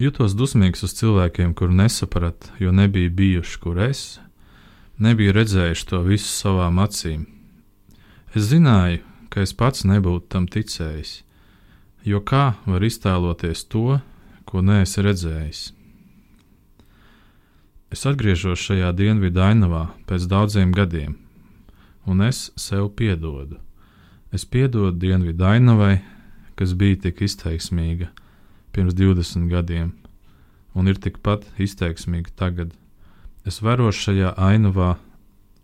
[0.00, 4.18] Jutos dusmīgs uz cilvēkiem, kur nesapratu, jo nebija bijuši, kur es,
[4.98, 7.26] nebiju redzējuši to visu savām acīm.
[8.34, 11.25] Es zināju, ka es pats nebūtu tam ticējis,
[12.06, 13.98] jo kā var iztēloties to,
[14.46, 15.62] ko neesi redzējis?
[17.90, 21.16] Es atgriežos šajā dienvidu ainavā pēc daudziem gadiem,
[22.06, 23.58] un es sev piedodu.
[24.34, 26.00] Es piedodu dienvidu ainavai,
[26.58, 28.10] kas bija tik izteiksmīga
[28.74, 29.94] pirms 20 gadiem,
[30.76, 32.74] un ir tikpat izteiksmīga tagad.
[33.46, 34.96] Es vērošu šajā ainavā,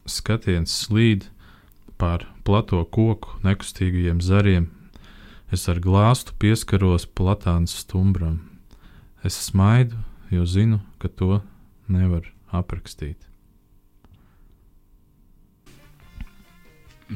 [0.06, 1.26] skatiens slīd
[2.00, 4.70] pār plato koku nekustīgajiem zariem.
[5.52, 8.38] Es ar glāstu pieskaros platāns stumbram.
[9.20, 9.98] Es smaidu,
[10.32, 11.42] jo zinu, ka to
[11.92, 12.24] nevar
[12.56, 13.18] aprakstīt.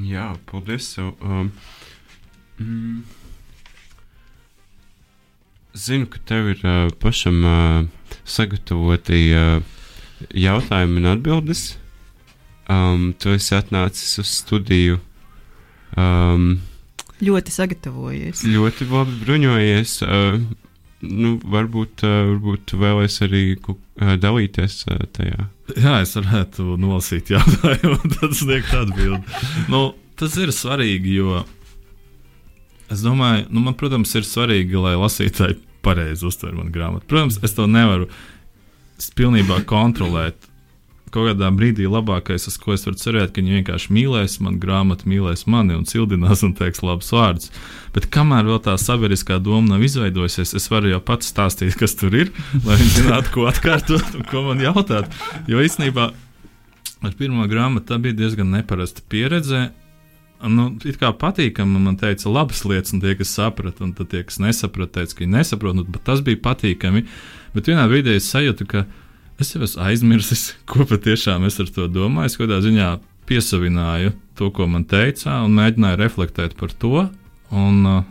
[0.04, 0.90] Jā, paldies.
[0.92, 1.14] Tev.
[1.24, 1.48] Um,
[2.60, 3.00] mm,
[5.72, 9.64] zinu, ka tev ir uh, pašam uh, sagatavoti uh,
[10.36, 11.66] jautājumi un atbildes.
[12.68, 15.00] Um, tu esi atnācis uz studiju.
[15.96, 16.58] Um,
[17.24, 18.44] Ļoti sagatavojies.
[18.44, 19.92] ļoti labi bruņojies.
[20.04, 20.40] Uh,
[21.06, 25.48] nu, varbūt, uh, varbūt tu vēlēsies arī uh, dalīties uh, tajā.
[25.76, 29.22] Jā, es varētu nolasīt jautājumu, un tad sniegt atbildi.
[29.72, 29.88] Nu,
[30.20, 31.40] tas ir svarīgi, jo
[32.92, 37.06] es domāju, nu, man, protams, ir svarīgi, lai lasītāji pareizi uztver manu grāmatu.
[37.10, 38.10] Protams, es to nevaru
[39.16, 40.48] pilnībā kontrolēt.
[41.14, 45.06] Kaut kādā brīdī labākais, uz ko es varu cerēt, ka viņi vienkārši mīlēs manu grāmatu,
[45.06, 47.52] mīlēs mani un cildinās un teiks labus vārdus.
[47.94, 52.16] Bet kamēr vēl tā sabiedriskā doma nav izveidojusies, es varu jau pats stāstīt, kas tur
[52.24, 52.34] ir,
[52.66, 55.14] lai viņi zinātu, ko atkārtot un ko man jautāt.
[55.46, 56.10] Jo īstenībā
[57.06, 59.68] ar pirmo grāmatu tā bija diezgan neparasta pieredze.
[60.42, 64.36] Nu, it kā patīkami man teica labas lietas, un tie, kas saprata, un tie, kas
[64.42, 65.78] nesaprata, teica, ka viņi nesaprot.
[65.78, 67.06] Nu, bet tas bija patīkami.
[67.54, 68.84] Bet vienā brīdī es sajūtu, ka
[69.40, 72.32] es jau esmu aizmirsis, ko patiešām es ar to domāju.
[72.32, 72.96] Es kādā ziņā
[73.26, 77.08] piesavināju to, ko man teica, un mēģināju reflektēt par to.
[77.54, 78.02] Un, uh,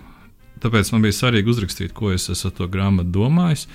[0.64, 3.68] tāpēc man bija svarīgi uzrakstīt, ko es ar to grāmatu domājis.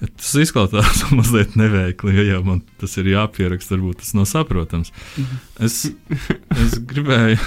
[0.00, 4.92] Ja tas izklausās mazliet neveikli, ja jau man tas ir jāpieraksta, varbūt tas nav saprotams.
[5.62, 5.86] Es,
[6.52, 7.38] es gribēju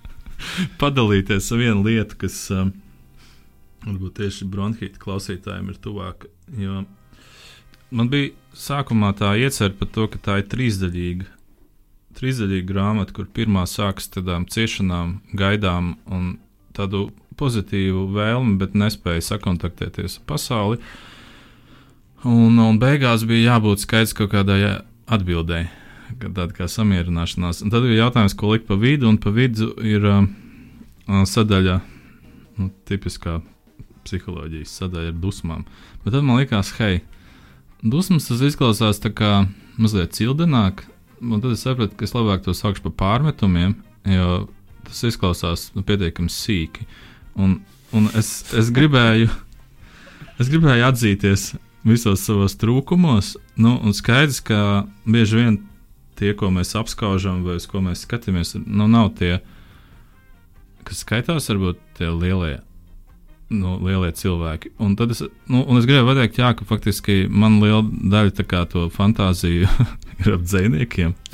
[0.82, 2.72] padalīties ar vienu lietu, kas um,
[3.86, 6.26] varbūt tieši bronhīta klausītājiem ir tuvāk.
[6.58, 6.82] Jo
[7.90, 11.28] man bija sākumā tā iecerta par to, ka tā ir trīsdaļīga.
[12.16, 16.36] Trīsdaļīga grāmata, kur pirmā sākas tādām ciešanām, gaidām un
[16.76, 20.80] tādu pozitīvu vēlmi, bet nespēja sakontaktēties ar pasauli.
[22.26, 24.78] Un, un beigās bija jābūt skaidrs kaut kādai
[25.12, 25.68] atbildēji,
[26.24, 27.60] tāda kā samierināšanās.
[27.62, 30.24] Un tad ir jautājums, ko likt pa vidu, un pa vidu ir uh,
[31.06, 31.76] sadaļa,
[32.56, 33.38] nu, tipiskā
[34.06, 35.66] psiholoģijas sadaļa ar dusmām.
[36.02, 37.02] Bet tad man likās, hei,
[37.82, 39.32] dusmas tas izklausās tā kā
[39.76, 40.84] mazliet cildināk,
[41.20, 43.76] un tad es sapratu, ka es labāk to saukšu par pārmetumiem,
[44.08, 44.46] jo
[44.86, 46.86] tas izklausās nu, pietiekami sīki.
[47.36, 47.58] Un,
[47.96, 49.28] un es, es gribēju.
[50.40, 51.54] Es gribēju atzīties
[51.86, 55.58] visos savos trūkumos, nu, un skaidrs, ka bieži vien
[56.18, 59.38] tie, ko mēs apskaužam, vai uz ko mēs skatāmies, nu, nav tie,
[60.86, 62.58] kas skaitās, varbūt tie lielie.
[63.46, 64.72] Nu, lielie cilvēki.
[64.82, 68.88] Un es, nu, un es gribēju pateikt, jā, ka faktiski man liela daļa kā to
[68.90, 69.68] fantāziju
[70.24, 71.14] ir ap dzīsniekiem.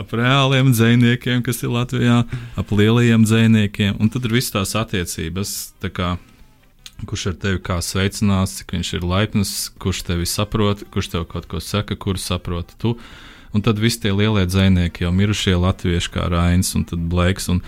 [0.00, 2.22] Ap reāliem dzīsniekiem, kas ir Latvijā,
[2.58, 5.52] ap lielajiem dzīsniekiem, un tad ir visas tās attiecības.
[5.84, 6.08] Tā kā
[7.06, 11.46] kurš ar tevi kā sveicinās, cik viņš ir laipns, kurš tevi saprot, kurš tev kaut
[11.50, 12.96] ko saka, kurš saprot tu.
[13.52, 17.60] Un tad visi tie lielie dzinieki, jau mirušie latvieši, kā Rains un Blakes, un,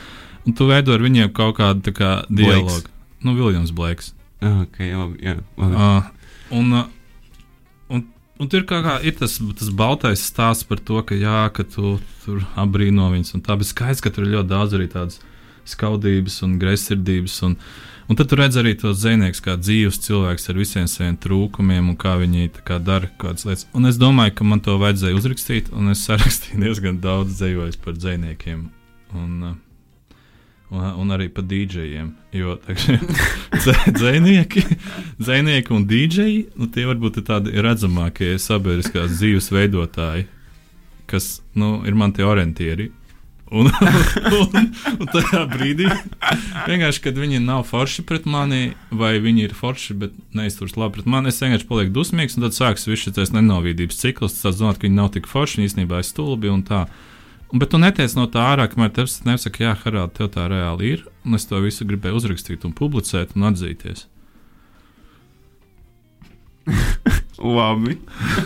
[0.49, 2.94] un tu veido ar viņiem kaut kādu kā, dialogu.
[3.25, 4.13] Nu, Viljams Blakes.
[4.45, 5.79] Ah, okay, labi, jā, labi.
[5.79, 6.89] Uh, un, uh,
[7.95, 8.05] un,
[8.41, 11.97] un tur kā, kā ir tas, tas baltais stāsts par to, ka, jā, ka tu
[12.27, 15.23] tur abrīno viņus, un tā, bet skaidrs, ka tur ir ļoti daudz arī tādas
[15.73, 17.41] skaudības un greizsirdības.
[17.49, 17.59] Un,
[18.05, 21.97] Un tad tu redz arī tos zīmējumus, kā dzīves cilvēks ar visiem saviem trūkumiem un
[21.97, 23.65] kā viņi kā dara kādas lietas.
[23.73, 27.97] Un es domāju, ka man to vajadzēja uzrakstīt, un es sarakstīju diezgan daudz dzējojis par
[28.03, 28.67] zīmējumiem.
[29.17, 29.57] Un, uh,
[30.73, 32.11] un, arī par dīdžejiem.
[32.35, 32.57] Jo
[34.01, 34.65] dzinieki,
[35.21, 40.27] dzinieki un dīdžeji nu, tie varbūt ir tādi redzamākie sabiedriskās dzīves veidotāji,
[41.11, 42.91] kas nu, ir man tie orientieri.
[43.55, 43.69] Un,
[44.41, 45.87] un, un tajā brīdī,
[46.67, 51.11] vienkārši, kad viņi nav forši pret mani, vai viņi ir forši, bet neizturas labi pret
[51.13, 54.41] mani, es vienkārši palieku dusmīgs, un tad sāksies viss šis nenovīdības cikls.
[54.41, 56.87] Tas domā, ka viņi nav tik forši, viņi īstenībā ir stulbi un tā.
[56.89, 57.13] Un,
[57.55, 61.07] bet tu netiec no tā ārā, kamēr tev nesaka, jā, Harald, tev tā reāli ir,
[61.25, 64.09] un es to visu gribēju uzrakstīt un publicēt un atzīties.
[67.45, 67.99] Labi.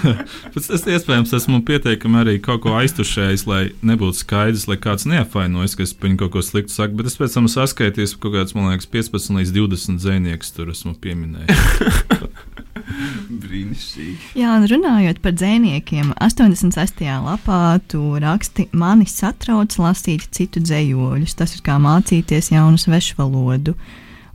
[0.56, 5.84] es iespējams esmu pietiekami arī kaut ko aiztušējis, lai nebūtu skaidrs, lai kāds neapvainojas, ka
[5.84, 6.98] es viņu kaut ko sliktu saku.
[6.98, 10.96] Bet es pēc tam saskaitīju kaut kādus, man liekas, 15 līdz 20 zīmējumus tur esmu
[11.04, 11.64] pieminējis.
[13.44, 14.32] Brīnišķīgi.
[14.38, 17.04] Jā, un runājot par dzīsniekiem, 86.
[17.24, 21.36] lapā tu raksti, mani satrauc lasīt citu dzējoļus.
[21.38, 23.76] Tas ir kā mācīties jaunu svešu valodu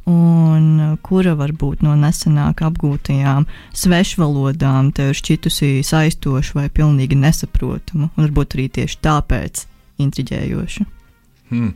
[0.10, 3.46] un kura varbūt no nesenāk apgūtajām
[3.78, 9.64] svešvalodām tev šķitusi saistoša vai pilnīgi nesaprotama, un varbūt arī tieši tāpēc
[10.04, 10.88] intriģējoša.
[11.54, 11.72] Hmm.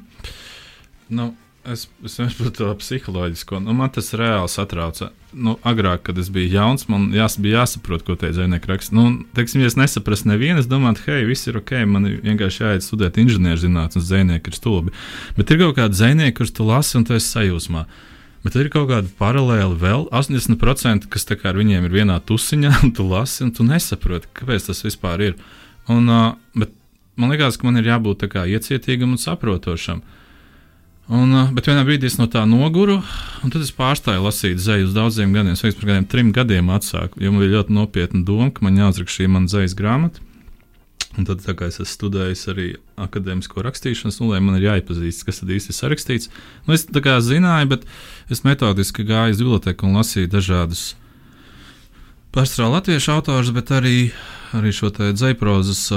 [1.07, 1.31] Nu,
[1.67, 3.59] es es vienkārši to psiholoģisko.
[3.63, 5.09] Nu, man tas reāli satrauca.
[5.33, 8.95] Nu, agrāk, kad es biju jauns, man jās, bija jāsaprot, ko te zvejnieki raksta.
[8.95, 12.85] Nu, teiksim, ja es nesaprastu nevienu, es domāju, hei, viss ir ok, man vienkārši jāiet
[12.85, 14.95] studēt inženierzinātnes, zvejnieki ir stulbi.
[15.37, 17.85] Bet ir kaut kādi zvejnieki, kurus tu lasi un tu esi sajūsmā.
[18.45, 23.07] Bet ir kaut kāda paralēla vēl 80%, kas ar viņiem ir vienā tusiņā, un tu
[23.09, 25.39] lasi, un tu nesaproti, kāpēc tas vispār ir.
[25.91, 26.67] Un, uh,
[27.17, 30.03] man liekas, ka man ir jābūt iecietīgam un saprotošam.
[31.07, 32.97] Un, uh, bet vienā brīdī es no tā noguru,
[33.39, 35.53] un tad es pārstāju lasīt zēju uz daudziem gadiem.
[35.55, 39.21] Es pirms kādiem trim gadiem atsāku, jo man bija ļoti nopietna doma, ka man jāuzraksta
[39.21, 40.23] šī mana zējas grāmata.
[41.17, 42.65] Un tad, kā es esmu studējis arī
[42.99, 46.29] akadēmisko rakstīšanas, nu, man ir jāiepazīst, kas tad īsti ir sarakstīts.
[46.67, 47.87] Nu, es tā kā zināju, bet
[48.29, 50.83] es metodiski gāju uz biblioteku un lasīju dažādus
[52.35, 54.11] pārstrālu latviešu autors, bet arī,
[54.53, 55.87] arī šo te dzēprozas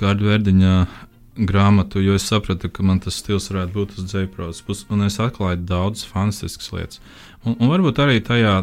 [0.00, 0.74] kārdu verdiņā
[1.46, 5.18] grāmatu, jo es sapratu, ka man tas stils varētu būt uz dzēprozas puses, un es
[5.22, 7.00] atklāju daudzas fantastiskas lietas.
[7.44, 8.54] Un, un varbūt arī tajā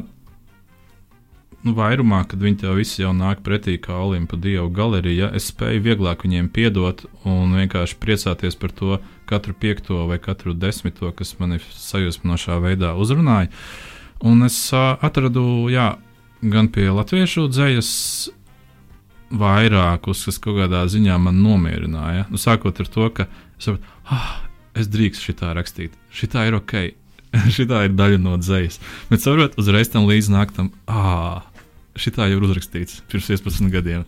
[1.65, 5.83] nu, vairumā, kad viņi tev visi jau nāk pretī kā Olimpa dievu galerija, es spēju
[5.89, 11.57] vieglāk viņiem piedot un vienkārši priecāties par to katru piekto vai katru desmito, kas man
[11.57, 13.51] ir sajūsminošā veidā uzrunāja.
[14.25, 15.95] Un es uh, atradu, jā,
[16.41, 17.89] gan pie latviešu dzējas
[19.31, 22.27] vairākus, kas kaut kādā ziņā man nomierināja.
[22.31, 24.31] Nu, sākot ar to, ka es, sapratu, ah,
[24.77, 26.75] es drīkstu šitā rakstīt, šitā ir ok.
[27.57, 28.79] šitā ir daļa no dzīslas.
[29.11, 31.43] Bet saprotiet, uzreiz tam līdzi nāk tam, ah,
[31.99, 34.07] šitā jau ir uzrakstīts pirms 15 gadiem.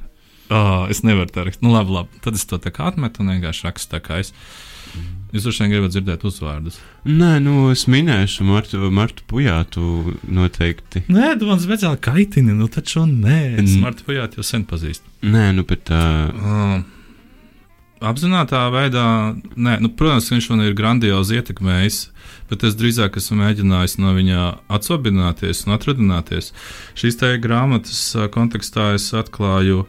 [0.49, 1.61] Oh, es nevaru tā rakstīt.
[1.65, 2.21] Nu, labi, labi.
[2.25, 4.31] Tad es to tā kā atmetu un vienkārši rakstu tā kā es.
[5.29, 6.79] Jūs droši vien gribat dzirdēt uzvārdus.
[7.05, 11.03] Nē, nu es minēšu Martu, Martu Pujātu noteikti.
[11.05, 13.41] Nē, tu man speciāli kaitini, nu taču nē.
[13.61, 15.05] Es Martu Pujātu jau sen pazīstu.
[15.21, 16.01] Nē, nu bet tā.
[16.33, 16.79] Uh,
[18.09, 19.03] apzinātā veidā,
[19.53, 21.99] nē, nu, protams, viņš man ir grandiozi ietekmējis.
[22.49, 26.49] Bet es drīzāk esmu mēģinājis no viņa atsvabināties un atradināties.
[26.97, 28.01] Šīs te grāmatas
[28.33, 29.83] kontekstā es atklāju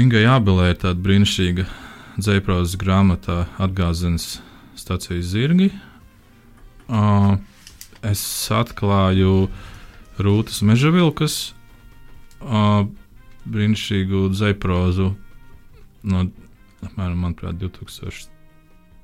[0.00, 1.68] Inga Jābelē, tāda brīnišķīga
[2.18, 4.40] dzēprozes grāmatā atgāzenes
[4.78, 5.70] stācijas zirgi.
[6.90, 7.36] Uh,
[8.02, 9.50] es atklāju
[10.20, 11.52] Rūtas Mežavilkas
[12.42, 12.88] uh,
[13.46, 15.12] brīnišķīgu dzēprozu
[16.10, 16.26] no
[16.86, 18.30] apmēram, manuprāt, 2000.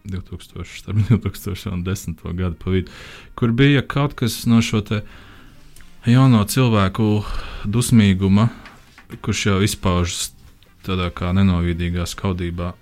[0.07, 2.21] 2000, 2010.
[2.39, 2.93] gadu pa vidu,
[3.35, 4.79] kur bija kaut kas no šo
[6.07, 7.25] jauno cilvēku
[7.67, 8.49] dusmīguma,
[9.19, 10.31] kurš jau izpaužas
[10.87, 12.75] tādā kā nenovīdīgā skaudībā.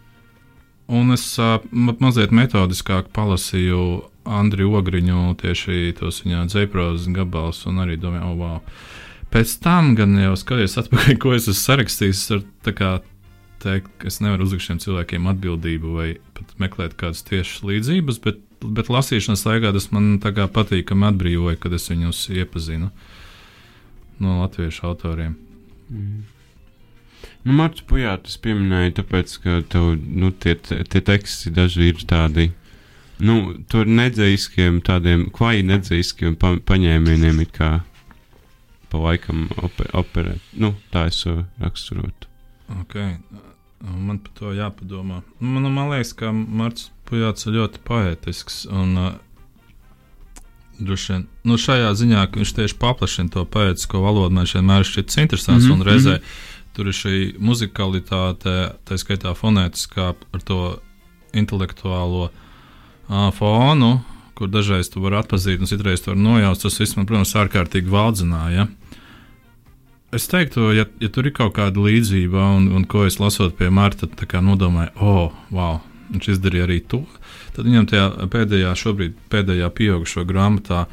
[0.92, 3.84] Un es uh, mazliet metodiskāk palasīju
[4.24, 8.60] Andriu Ogriņu, tieši tos viņa dzēprozes gabalus, un arī domāju, oh, wow.
[9.32, 12.44] Pēc tam gan jau skaties atpakaļ, ko es esmu sarakstījis ar
[12.76, 12.90] kā
[13.64, 18.90] teikt, es nevaru uzlikt šiem cilvēkiem atbildību vai pat meklēt kādas tiešas līdzības, bet bet
[18.92, 22.90] lasīšanas laikā tas man tā kā patīkami atbrīvoja, kad es viņus iepazinu
[24.22, 25.34] no latviešu autoriem.
[25.90, 26.22] Mm.
[27.44, 32.46] Nu, Marta Pujāta pieminēja, tāpēc, ka tev, nu, tie, tie teksti daži ir tādi,
[33.20, 37.72] nu, tur nedzējiskiem, tādiem klāji nedzējiskiem pa, paņēmieniem, it kā
[38.88, 40.40] pa laikam oper, operēt.
[40.56, 42.30] Nu, tā es to raksturotu.
[42.80, 43.18] Okay.
[43.84, 45.20] Man par to jāpadomā.
[45.44, 48.62] Man, man liekas, ka Marts Pujāts ir ļoti poētisks.
[48.72, 49.12] Un, uh,
[50.74, 54.34] Vien, nu šajā ziņā viņš tieši paplašina to poētisko valodu.
[54.34, 55.74] Man vienmēr šķiet interesants, mm -hmm.
[55.74, 56.53] un reizē mm -hmm.
[56.74, 58.54] Tur ir šī muzikalitāte,
[58.86, 60.60] tā skaitā fonētiskā, ar to
[61.34, 63.96] intelektuālo uh, fonu,
[64.34, 66.66] kur dažreiz tu vari atpazīt, un citreiz tu vari nojaust.
[66.66, 68.68] Tas viss man, protams, ārkārtīgi valdzināja.
[70.14, 73.70] Es teiktu, ja, ja tur ir kaut kāda līdzība, un, un ko es lasot pie
[73.74, 75.80] Marta, tad nodomāju, oh, wow,
[76.12, 77.02] viņš izdarīja arī to.
[77.56, 80.84] Tad viņam tajā pēdējā, šobrīd pēdējā pieaugušo grāmatā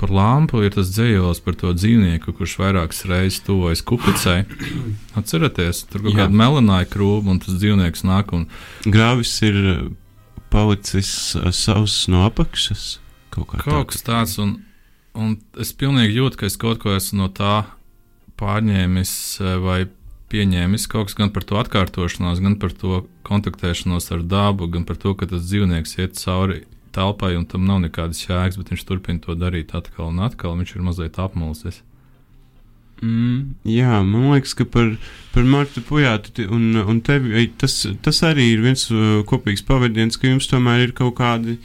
[0.00, 4.44] par lampu ir tas dzējos par to dzīvnieku, kurš vairākas reizes tuvojas kupicei.
[5.18, 8.48] Atcerieties, tur kaut kāda melnāja krūma, un tas dzīvnieks nāk un
[8.84, 9.58] grāvis ir
[10.54, 11.10] palicis
[11.54, 12.98] savs no apakšas.
[13.34, 14.58] Kaut, kaut kas tāds, un,
[15.18, 17.64] un es pilnīgi jūtu, ka es kaut ko esmu no tā
[18.38, 19.80] pārņēmis eh, vai
[20.34, 24.98] pieņēmis kaut kas gan par to atkārtošanos, gan par to kontaktēšanos ar dabu, gan par
[25.00, 26.64] to, ka tas dzīvnieks iet cauri
[26.94, 30.56] telpai un tam nav nekādas jēgas, bet viņš turpina to darīt atkal un atkal.
[30.60, 31.82] Viņš ir mazliet apmulsis.
[33.02, 34.94] Mm, jā, man liekas, ka par,
[35.34, 37.74] par Martu Pujātu un, un tevi tas,
[38.06, 41.58] tas arī ir viens uh, kopīgs pavadiens, ka jums tomēr ir kaut kādi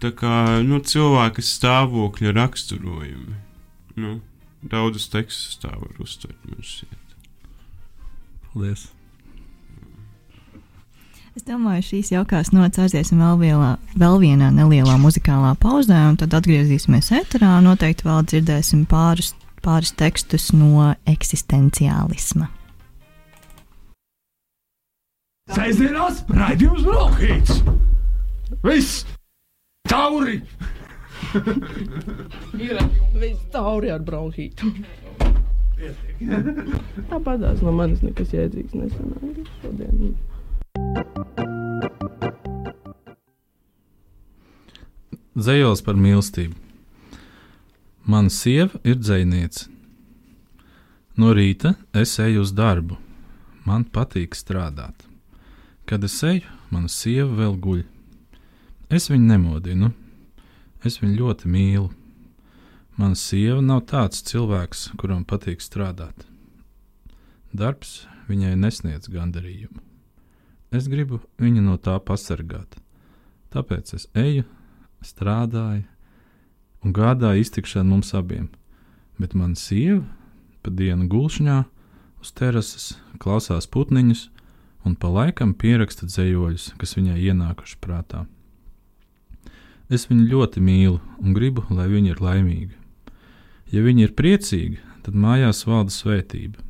[0.00, 3.38] kā, nu, cilvēka stāvokļa raksturojumi.
[4.00, 4.18] Nu.
[4.66, 6.42] Daudzus tekstus tā var uztvert.
[8.52, 8.95] Paldies!
[11.36, 16.32] Es domāju, šīs jaukās nots aiziesim vēl, vielā, vēl vienā nelielā muzikālā pauzē, un tad
[16.38, 17.58] atgriezīsimies eterā.
[17.60, 22.48] Noteikti vēl dzirdēsim pāris, pāris tekstus no eksistenciālisma.
[25.52, 27.60] Sēžamās raidījums Brokhīts!
[28.64, 29.04] Viss!
[29.92, 30.38] Tauri!
[32.66, 32.80] ir
[33.20, 34.70] viss tauri ar bronhītu.
[37.10, 40.16] Tāpat tās no manis nekas jēdzīgs nesanāca šodien.
[45.36, 46.56] Zejos par mīlestību.
[48.06, 49.66] Mana sieva ir dziniece.
[51.16, 52.96] No rīta es eju uz darbu.
[53.66, 55.06] Man patīk strādāt.
[55.84, 57.84] Kad es eju, mana sieva vēl guļ.
[58.88, 59.92] Es viņu nemodinu,
[60.86, 61.88] Es viņu ļoti mīlu.
[62.96, 66.26] Mana sieva nav tāds cilvēks, kuram patīk strādāt.
[67.50, 69.85] Darbs viņai nesniedz gandarījumu.
[70.74, 72.78] Es gribu viņu no tā pasargāt.
[73.54, 74.44] Tāpēc es eju,
[75.04, 75.84] strādāju
[76.84, 78.48] un gādāju iztikšanu mums abiem.
[79.18, 80.02] Bet mana sieva
[80.62, 81.58] pa dienu gulšņā
[82.22, 84.26] uz terases klausās putniņus
[84.86, 88.26] un pa laikam pieraksta dzējoļus, kas viņai ienākuši prātā.
[89.90, 92.74] Es viņu ļoti mīlu un gribu, lai viņa ir laimīga.
[93.70, 96.62] Ja viņa ir priecīga, tad mājās valda svētība.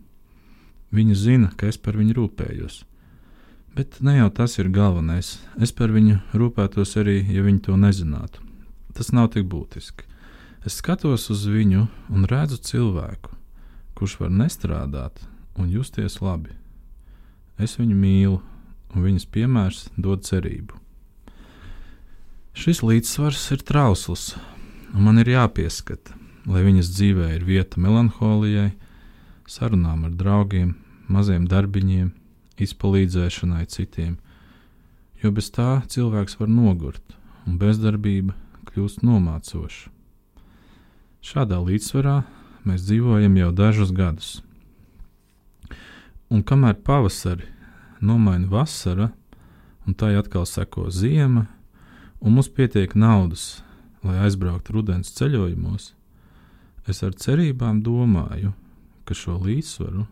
[0.96, 2.82] Viņa zina, ka es par viņu rūpējos.
[3.76, 5.34] Bet ne jau tas ir galvenais.
[5.60, 8.40] Es par viņu rūpētos arī, ja viņa to nezinātu.
[8.96, 10.06] Tas nav tik būtiski.
[10.64, 13.36] Es skatos uz viņu un redzu cilvēku,
[13.98, 15.20] kurš var nestrādāt
[15.60, 16.56] un justies labi.
[17.60, 18.40] Es viņu mīlu,
[18.96, 20.80] un viņas piemērs dod cerību.
[22.56, 24.30] Šis līdzsvars ir trausls,
[24.96, 26.16] un man ir jāpieskata,
[26.48, 28.70] lai viņas dzīvē ir vieta melanholijai,
[29.44, 30.78] sarunām ar draugiem,
[31.12, 32.14] maziem darbiņiem,
[32.62, 34.16] izpalīdzēšanai citiem,
[35.22, 38.34] jo bez tā cilvēks var nogurt, un bezdarbība
[38.70, 39.92] kļūst nomācoša.
[41.26, 42.20] Šādā līdzsvarā
[42.66, 44.30] mēs dzīvojam jau dažus gadus.
[46.30, 47.46] Un kamēr pavasari
[48.00, 49.10] nomaina vasara,
[49.86, 51.46] un tai atkal seko ziema,
[52.20, 53.62] un mums pietiek naudas,
[54.06, 55.92] lai aizbrauktu rudens ceļojumos,
[56.86, 58.52] es ar cerībām domāju,
[59.06, 60.06] ka šo līdzsvaru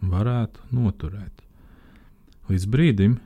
[0.00, 1.49] varētu noturēt.
[2.50, 3.18] Līdz brīdim,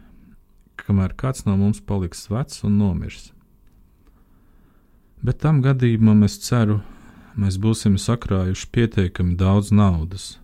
[0.81, 3.31] kamēr kāds no mums paliks vecs un nomirs.
[5.25, 6.83] Bet tam gadījumam es ceru,
[7.41, 10.35] mēs būsim sakrājuši pietiekami daudz naudas,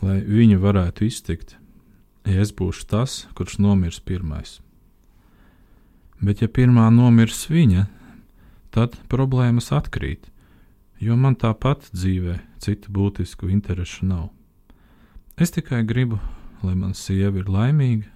[0.00, 1.58] lai viņu varētu iztikt,
[2.24, 4.60] ja es būšu tas, kurš nomirs pirmais
[6.20, 7.86] bet ja pirmā nomirs viņa,
[8.74, 10.28] tad problēmas atkrīt,
[11.00, 14.28] jo man tāpat dzīvē citu būtisku interesu nav.
[15.40, 16.20] Es tikai gribu,
[16.66, 18.08] lai mana sieva ir laimīga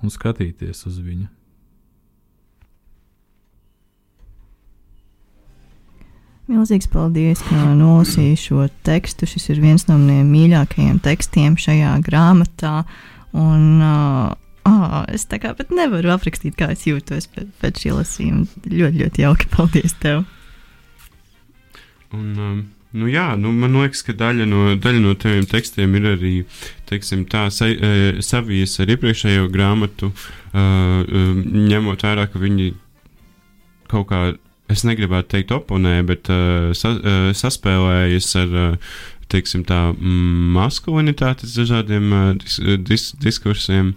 [0.00, 1.28] un skatīties uz viņu.
[6.50, 9.28] Milzīgs paldies, ka nolasīju šo tekstu.
[9.30, 12.80] Šis ir viens no maniem mīļākajiem tekstiem šajā grāmatā.
[13.38, 14.32] Un, uh,
[14.66, 18.48] oh, es tā kā pat nevaru aprakstīt, kā es jūtos pēc, pēc šī lasījuma.
[18.66, 19.50] Ļoti, ļoti jauki.
[19.54, 20.24] Paldies tev!
[22.10, 22.60] Un, um,
[22.96, 26.34] nu jā, nu, man liekas, ka daļa no, daļa no tiem tekstiem ir arī
[26.90, 31.20] teiksim, tā, sa, uh, savijas ar iepriekšējo grāmatu, uh,
[31.70, 32.72] ņemot vērā, ka viņi
[33.90, 34.24] kaut kā,
[34.70, 38.98] es negribētu teikt, oponē, bet uh, sa, uh, saspēlējas ar uh,
[39.30, 39.78] teiksim, tā,
[40.56, 42.10] maskulinitātes dažādiem
[42.40, 43.92] dis, dis, diskursiem,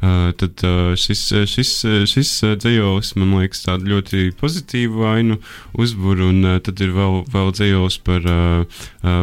[0.00, 0.64] tad
[1.00, 1.72] šis, šis,
[2.10, 2.32] šis
[2.62, 5.38] dzējolis man liekas tādu ļoti pozitīvu vainu
[5.78, 8.28] uzbur, un tad ir vēl, vēl dzējolis par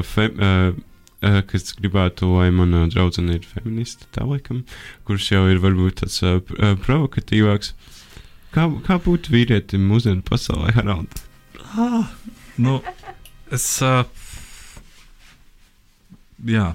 [0.09, 0.29] fe,
[1.49, 4.65] kas gribētu, lai mana draudzene ir feministe, tā laikam,
[5.07, 6.19] kurš jau ir varbūt tāds
[6.83, 7.73] provokatīvāks.
[8.53, 11.23] Kā, kā būt vīrietim mūsdienu pasaulē, Harald?
[11.73, 12.11] Ah,
[12.61, 12.81] nu,
[13.49, 13.65] es.
[13.81, 14.03] Uh,
[16.47, 16.73] jā.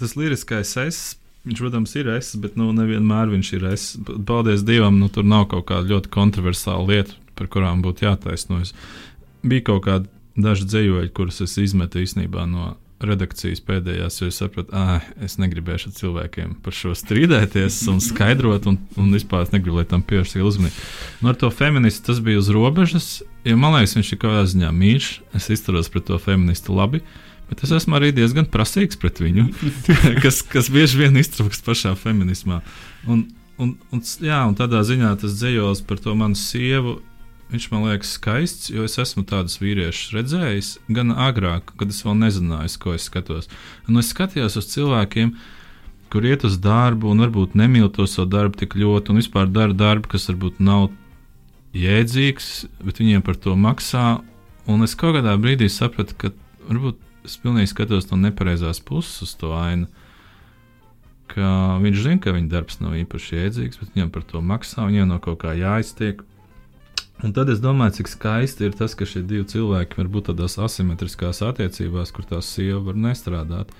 [0.00, 1.00] Tas liriskais es.
[1.40, 3.84] Viņš, protams, ir es, bet nu, nevienmēr viņš ir es.
[4.28, 8.74] Paldies Dievam, nu, tur nav kaut kāda ļoti kontroversāla lieta, par kurām būtu jātaisnojas.
[9.40, 14.74] Bija kaut kādi daži dzējoļi, kurus es izmetu īstenībā no redakcijas pēdējās, jo es sapratu,
[14.76, 19.80] ah, es negribēšu ar cilvēkiem par šo strīdēties un skaidrot, un, un vispār es negribu,
[19.80, 20.84] lai tam pievērst uzmanību.
[21.22, 23.08] Nu, ar to feministu tas bija uz robežas,
[23.48, 25.10] jo man liekas, viņš ir kaut kādā ziņā mīļš.
[25.40, 27.00] Es izturos pret to feministu labi.
[27.50, 29.48] Bet es esmu arī diezgan prasīgs pret viņu,
[30.24, 32.62] kas, kas bieži vien iztrūkst pašā feminismā.
[33.10, 33.26] Un,
[33.58, 37.00] un, un, jā, un tādā ziņā tas dzējos par to manu sievu
[37.50, 42.14] Viņš man liekas skaists, jo es esmu tādus vīriešus redzējis gan agrāk, kad es vēl
[42.20, 43.50] nezināju, ko es skatos.
[43.90, 45.32] Un es skatījos uz cilvēkiem,
[46.14, 49.74] kur iet uz darbu un varbūt nemīl to savu darbu tik ļoti, un vispār dara
[49.74, 50.92] darbu, kas varbūt nav
[51.74, 52.52] jēdzīgs,
[52.86, 54.06] bet viņiem par to maksā.
[54.70, 56.30] Un es kaut kādā brīdī sapratu, ka
[56.68, 59.88] varbūt es pilnīgi skatos no nepareizās puses uz to ainu.
[61.30, 65.20] Viņš zina, ka viņa darbs nav īpaši jēdzīgs, bet viņam par to maksā, viņam no
[65.22, 66.24] kaut kā jāiztiek.
[67.20, 70.56] Un tad es domāju, cik skaisti ir tas, ka šie divi cilvēki var būt tādās
[70.58, 73.70] asimetriskās attiecībās, kur tā sieva var nestrādāt.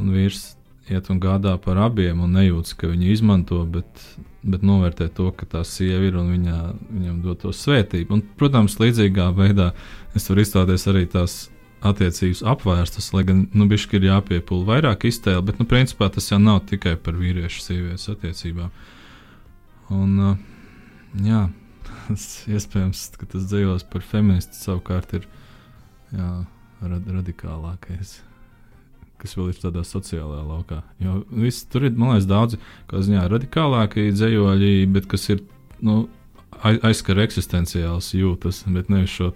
[0.00, 0.54] Un vīrs
[0.90, 4.06] iet un gādā par abiem un nejūtas, ka viņu izmanto, bet,
[4.42, 6.60] bet novērtē to, ka tā sieva ir un viņa,
[6.90, 8.16] viņam dod to svētību.
[8.16, 9.70] Un, protams, līdzīgā veidā
[10.16, 11.44] es varu izstāties arī tās
[11.86, 16.40] attiecības apvērstas, lai gan nu, bišķi ir jāpiepūl vairāk iztēle, bet nu, principā tas jau
[16.40, 18.72] nav tikai par vīriešu sievietes attiecībām.
[19.94, 20.36] Un, uh,
[21.24, 21.46] jā,
[22.56, 25.28] iespējams, ka tas dzīvos par feministu savukārt ir
[26.14, 26.30] jā,
[26.82, 28.18] rad, radikālākais.
[29.20, 30.82] Kas vēl ir tādā sociālajā laukā.
[31.00, 32.58] Jo viss, tur ir, man liekas, daudzi
[32.90, 35.44] ziņā, radikālākie dzējoļi, bet kas ir
[35.84, 36.02] nu,
[36.64, 39.30] aizskar eksistenciāls jūtas, bet nevis šo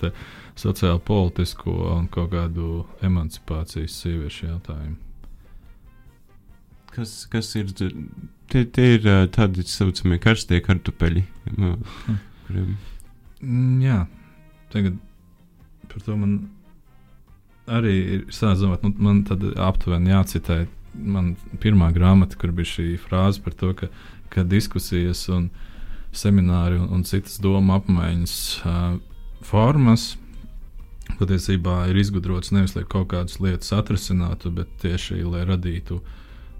[0.58, 4.96] sociālo, politisko un kaut kādu emancipācijas sieviešu jautājumu.
[6.94, 7.70] Kas, kas ir?
[8.48, 11.26] Tie, tie ir tādi saucamie karstie kartupeļi.
[11.54, 12.76] Hm kuriem.
[13.44, 13.98] Mm, jā,
[14.72, 14.96] tagad
[15.88, 16.34] par to man
[17.68, 18.82] arī ir sāzumot.
[18.84, 20.64] Nu, man tad aptuveni jācitē
[20.98, 23.90] man pirmā grāmata, kur bija šī frāze par to, ka,
[24.32, 25.50] ka diskusijas un
[26.16, 28.34] semināri un, un citas domu apmaiņas
[28.64, 28.96] uh,
[29.44, 30.14] formas
[31.16, 36.00] patiesībā ir izgudrotas nevis lai kaut kādas lietas atrisinātu, bet tieši lai radītu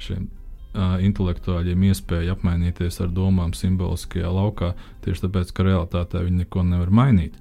[0.03, 4.73] šiem uh, intelektuāļiem iespēju apmainīties ar domām simboliskajā laukā,
[5.05, 7.39] tieši tāpēc, ka realitātē viņi neko nevar mainīt.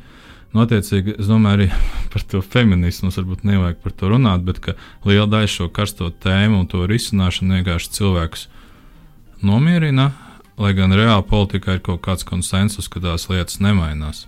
[0.53, 1.67] Nu, attiecīgi, es domāju, arī
[2.13, 4.61] par to feminismu varbūt nevajag par to runāt, bet
[5.07, 8.47] liela daļa šo karsto tēmu un to risināšanu vienkārši cilvēkus
[9.45, 10.11] nomierina,
[10.57, 14.25] lai gan reāli politikā ir kaut kāds konsensus, ka tās lietas nemainās.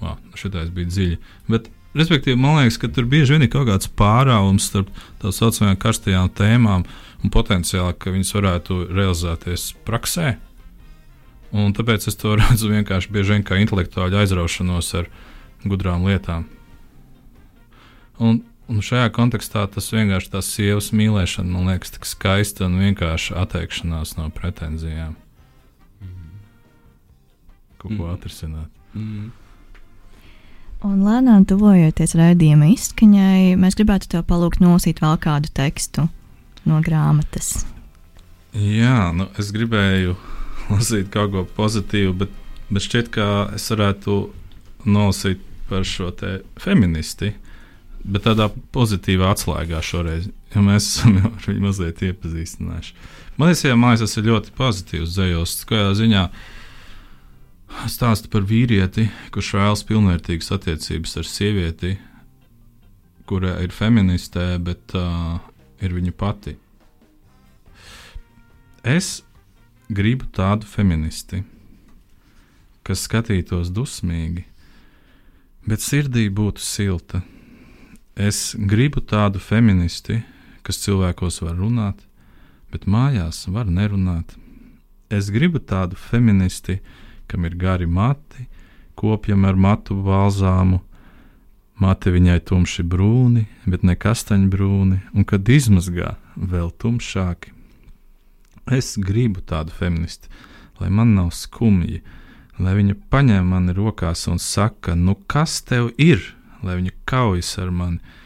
[0.00, 1.18] Wow, šitais bija dziļi.
[1.50, 4.90] Bet, respektīvi, man liekas, ka tur bieži vien ir kaut kāds pārāvums starp
[5.22, 6.86] tā saucamajām karstajām tēmām.
[7.20, 10.38] Un potenciāli, ka viņas varētu realizēties praksē.
[11.50, 15.10] Un tāpēc es to redzu vienkārši bieži vien kā intelektuāļu aizraušanos ar
[15.66, 16.46] gudrām lietām.
[18.20, 23.36] Un, un šajā kontekstā tas vienkārši tās sievas mīlēšana man liekas tik skaista un vienkārši
[23.40, 25.16] atteikšanās no pretenzijām.
[26.04, 26.40] Mm.
[27.80, 28.10] Kaut ko mm.
[28.14, 28.82] atrisināt.
[28.94, 29.30] Mm.
[30.80, 36.06] Un lēnām tuvojoties raidījuma izskaņai, mēs gribētu tev palūgt nosīt vēl kādu tekstu
[36.64, 37.66] no grāmatas?
[38.56, 40.16] Jā, nu, es gribēju
[40.72, 42.32] lasīt kaut ko pozitīvu, bet,
[42.72, 43.26] bet šķiet, ka
[43.58, 44.22] es varētu
[44.88, 46.08] nolasīt par šo
[46.58, 47.34] feministi,
[48.00, 52.96] bet tādā pozitīvā atslēgā šoreiz, jo mēs esam jau ar viņu mazliet iepazīstinājuši.
[53.36, 55.58] Man liekas, ja, liekas, tas ir ļoti pozitīvs dzējos.
[55.68, 56.24] Kādā ziņā
[57.90, 61.94] stāsta par vīrieti, kurš vēlas pilnvērtīgas attiecības ar sievieti,
[63.30, 65.38] kura ir feministē, bet uh,
[65.80, 66.56] ir viņa pati.
[68.82, 69.20] Es
[69.92, 71.42] gribu tādu feministi,
[72.86, 74.46] kas skatītos dusmīgi,
[75.68, 77.22] bet sirdī būtu silta.
[78.16, 80.20] Es gribu tādu feministi,
[80.66, 82.00] kas cilvēkos var runāt,
[82.72, 84.34] bet mājās var nerunāt.
[85.10, 86.80] Es gribu tādu feministi,
[87.30, 88.46] kam ir gari mati,
[88.98, 90.80] kopjam ar matu balzāmu,
[91.80, 97.54] mati viņai tumši brūni, bet ne kastaņbrūni, un kad izmazgā vēl tumšāki.
[98.70, 100.28] Es gribu tādu feministi,
[100.80, 102.02] lai man nav skumji,
[102.60, 106.20] lai viņa paņem mani rokās un saka, nu kas tev ir,
[106.62, 108.18] lai viņa kaujas ar mani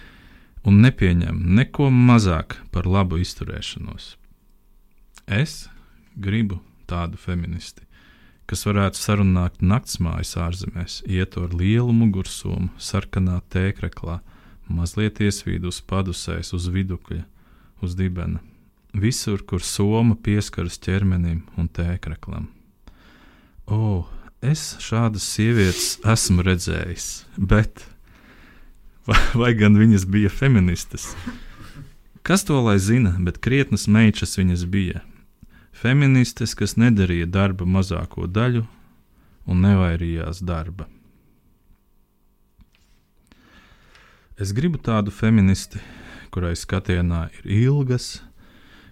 [0.65, 4.15] un nepieņem neko mazāk par labu izturēšanos.
[5.29, 5.69] Es
[6.17, 7.85] gribu tādu feministi,
[8.51, 14.21] kas varētu sarunāt naktsmājas ārzemēs, iet ar lielu mugursomu, sarkanā tēkreklā,
[14.69, 17.25] mazliet iesvīdus padusēs uz vidukļa,
[17.85, 18.43] uz dibena,
[18.93, 22.51] visur, kur soma pieskaras ķermenim un tēkreklam.
[23.65, 24.05] O,
[24.45, 27.87] es šādas sievietes esmu redzējis, bet
[29.09, 31.13] vai, vai gan viņas bija feministas?
[32.25, 35.03] Kas to lai zina, bet krietnas meitas viņas bija.
[35.85, 38.63] Feministes, kas nedarīja darba mazāko daļu
[39.45, 40.87] un nevairījās darba.
[44.41, 45.83] Es gribu tādu feministi,
[46.33, 48.23] kurai skatienā ir ilgas,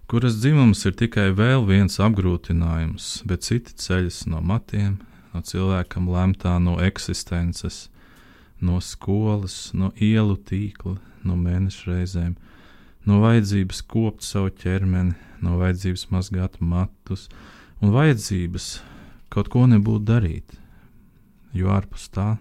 [0.05, 4.99] kuras dzimums ir tikai vēl viens apgrūtinājums, bet citi ceļas no matiem,
[5.33, 7.87] no cilvēkam lemtā no eksistences,
[8.61, 12.52] no skolas, no ielu tīkla, no mēneša reizēm, no
[13.07, 17.29] vajadzības kopt savu ķermeni, no vajadzības mazgāt matus
[17.83, 18.69] un vajadzības
[19.33, 20.55] kaut ko nebūtu darīt.
[21.53, 22.37] Jo ārpus tā,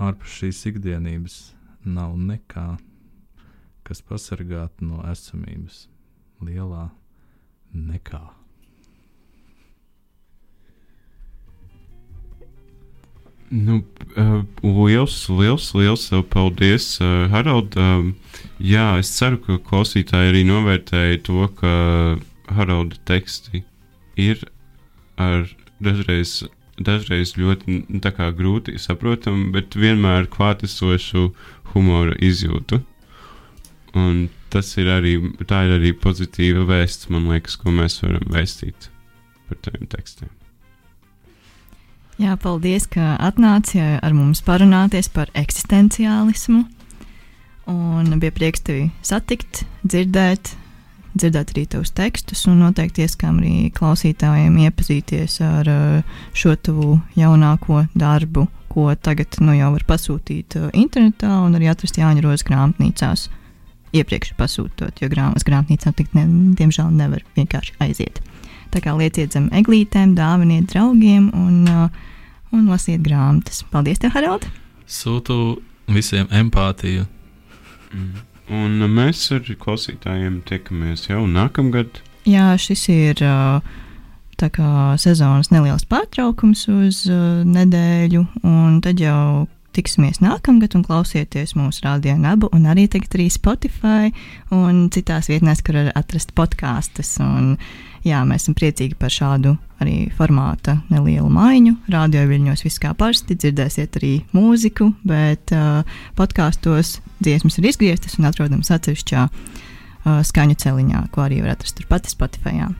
[0.00, 1.38] ārpus šīs ikdienības,
[1.86, 2.66] nav nekā,
[3.86, 5.86] kas pasargātu no esamības
[6.44, 6.90] lielā
[7.72, 8.39] nekā.
[13.50, 13.80] Nu,
[14.14, 17.74] uh, liels, liels, liels tev paldies, uh, Harald.
[17.74, 18.12] Um,
[18.62, 21.72] jā, es ceru, ka klausītāji arī novērtēja to, ka
[22.54, 23.64] Haralda teksti
[24.22, 24.44] ir
[25.18, 25.48] ar
[25.82, 26.44] dažreiz,
[26.78, 27.82] dažreiz ļoti
[28.38, 31.32] grūti saprotami, bet vienmēr klātesošu
[31.74, 32.84] humora izjūtu.
[33.98, 38.92] Un tas ir arī, tā ir arī pozitīva vēsts, man liekas, ko mēs varam vēstīt
[39.48, 40.30] par tiem tekstiem.
[42.20, 46.64] Jā, paldies, ka atnāci ar mums parunāties par eksistenciālismu.
[47.70, 50.50] Un bija prieks tevi satikt, dzirdēt,
[51.14, 57.84] dzirdēt arī tavus tekstus, un noteikti ieskām arī klausītājiem iepazīties ar uh, šo tavu jaunāko
[57.94, 63.28] darbu, ko tagad nu, jau var pasūtīt uh, internetā un arī atrast Jāņa Rozes grāmatnīcās.
[63.96, 66.26] Iepriekš pasūtot, jo grāmatas grāmatnīcā tik ne,
[66.58, 68.20] diemžēl nevar vienkārši aiziet.
[68.70, 72.08] Tā kā lieciet zem eglītēm, dāviniet draugiem un uh,
[72.54, 73.62] un lasiet grāmatas.
[73.70, 74.46] Paldies, tev, Harald!
[74.90, 75.60] Sūtu
[75.90, 77.06] visiem empātiju.
[77.94, 78.26] Mm.
[78.50, 82.00] Un mēs ar klausītājiem tiekamies jau nākamgad.
[82.26, 83.22] Jā, šis ir
[84.40, 87.04] tā kā sezonas neliels pārtraukums uz
[87.46, 89.46] nedēļu, un tad jau
[89.76, 94.10] tiksimies nākamgad un klausieties mūsu rādio nabu, un arī tagad arī Spotify
[94.50, 97.14] un citās vietnēs, kur var atrast podkāstus.
[98.06, 101.74] Jā, mēs esam priecīgi par šādu arī formāta nelielu maiņu.
[101.92, 105.82] Radio viļņos viss kā parasti, dzirdēsiet arī mūziku, bet uh,
[106.16, 112.08] podkāstos dziesmas ir izgrieztas un atrodamas atsevišķā uh, skaņu celiņā, ko arī var atrast turpat
[112.08, 112.56] Spotify.
[112.62, 112.70] Jā.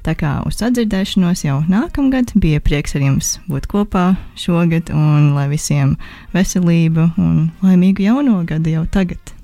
[0.00, 5.50] Tā kā uz sadzirdēšanos jau nākamgad bija prieks ar jums būt kopā šogad, un lai
[5.52, 5.98] visiem
[6.32, 9.34] veselību un laimīgu jauno gadu jau tagad.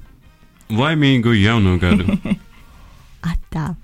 [0.73, 2.17] Laimīgu jauno gadu!
[3.33, 3.75] Atā!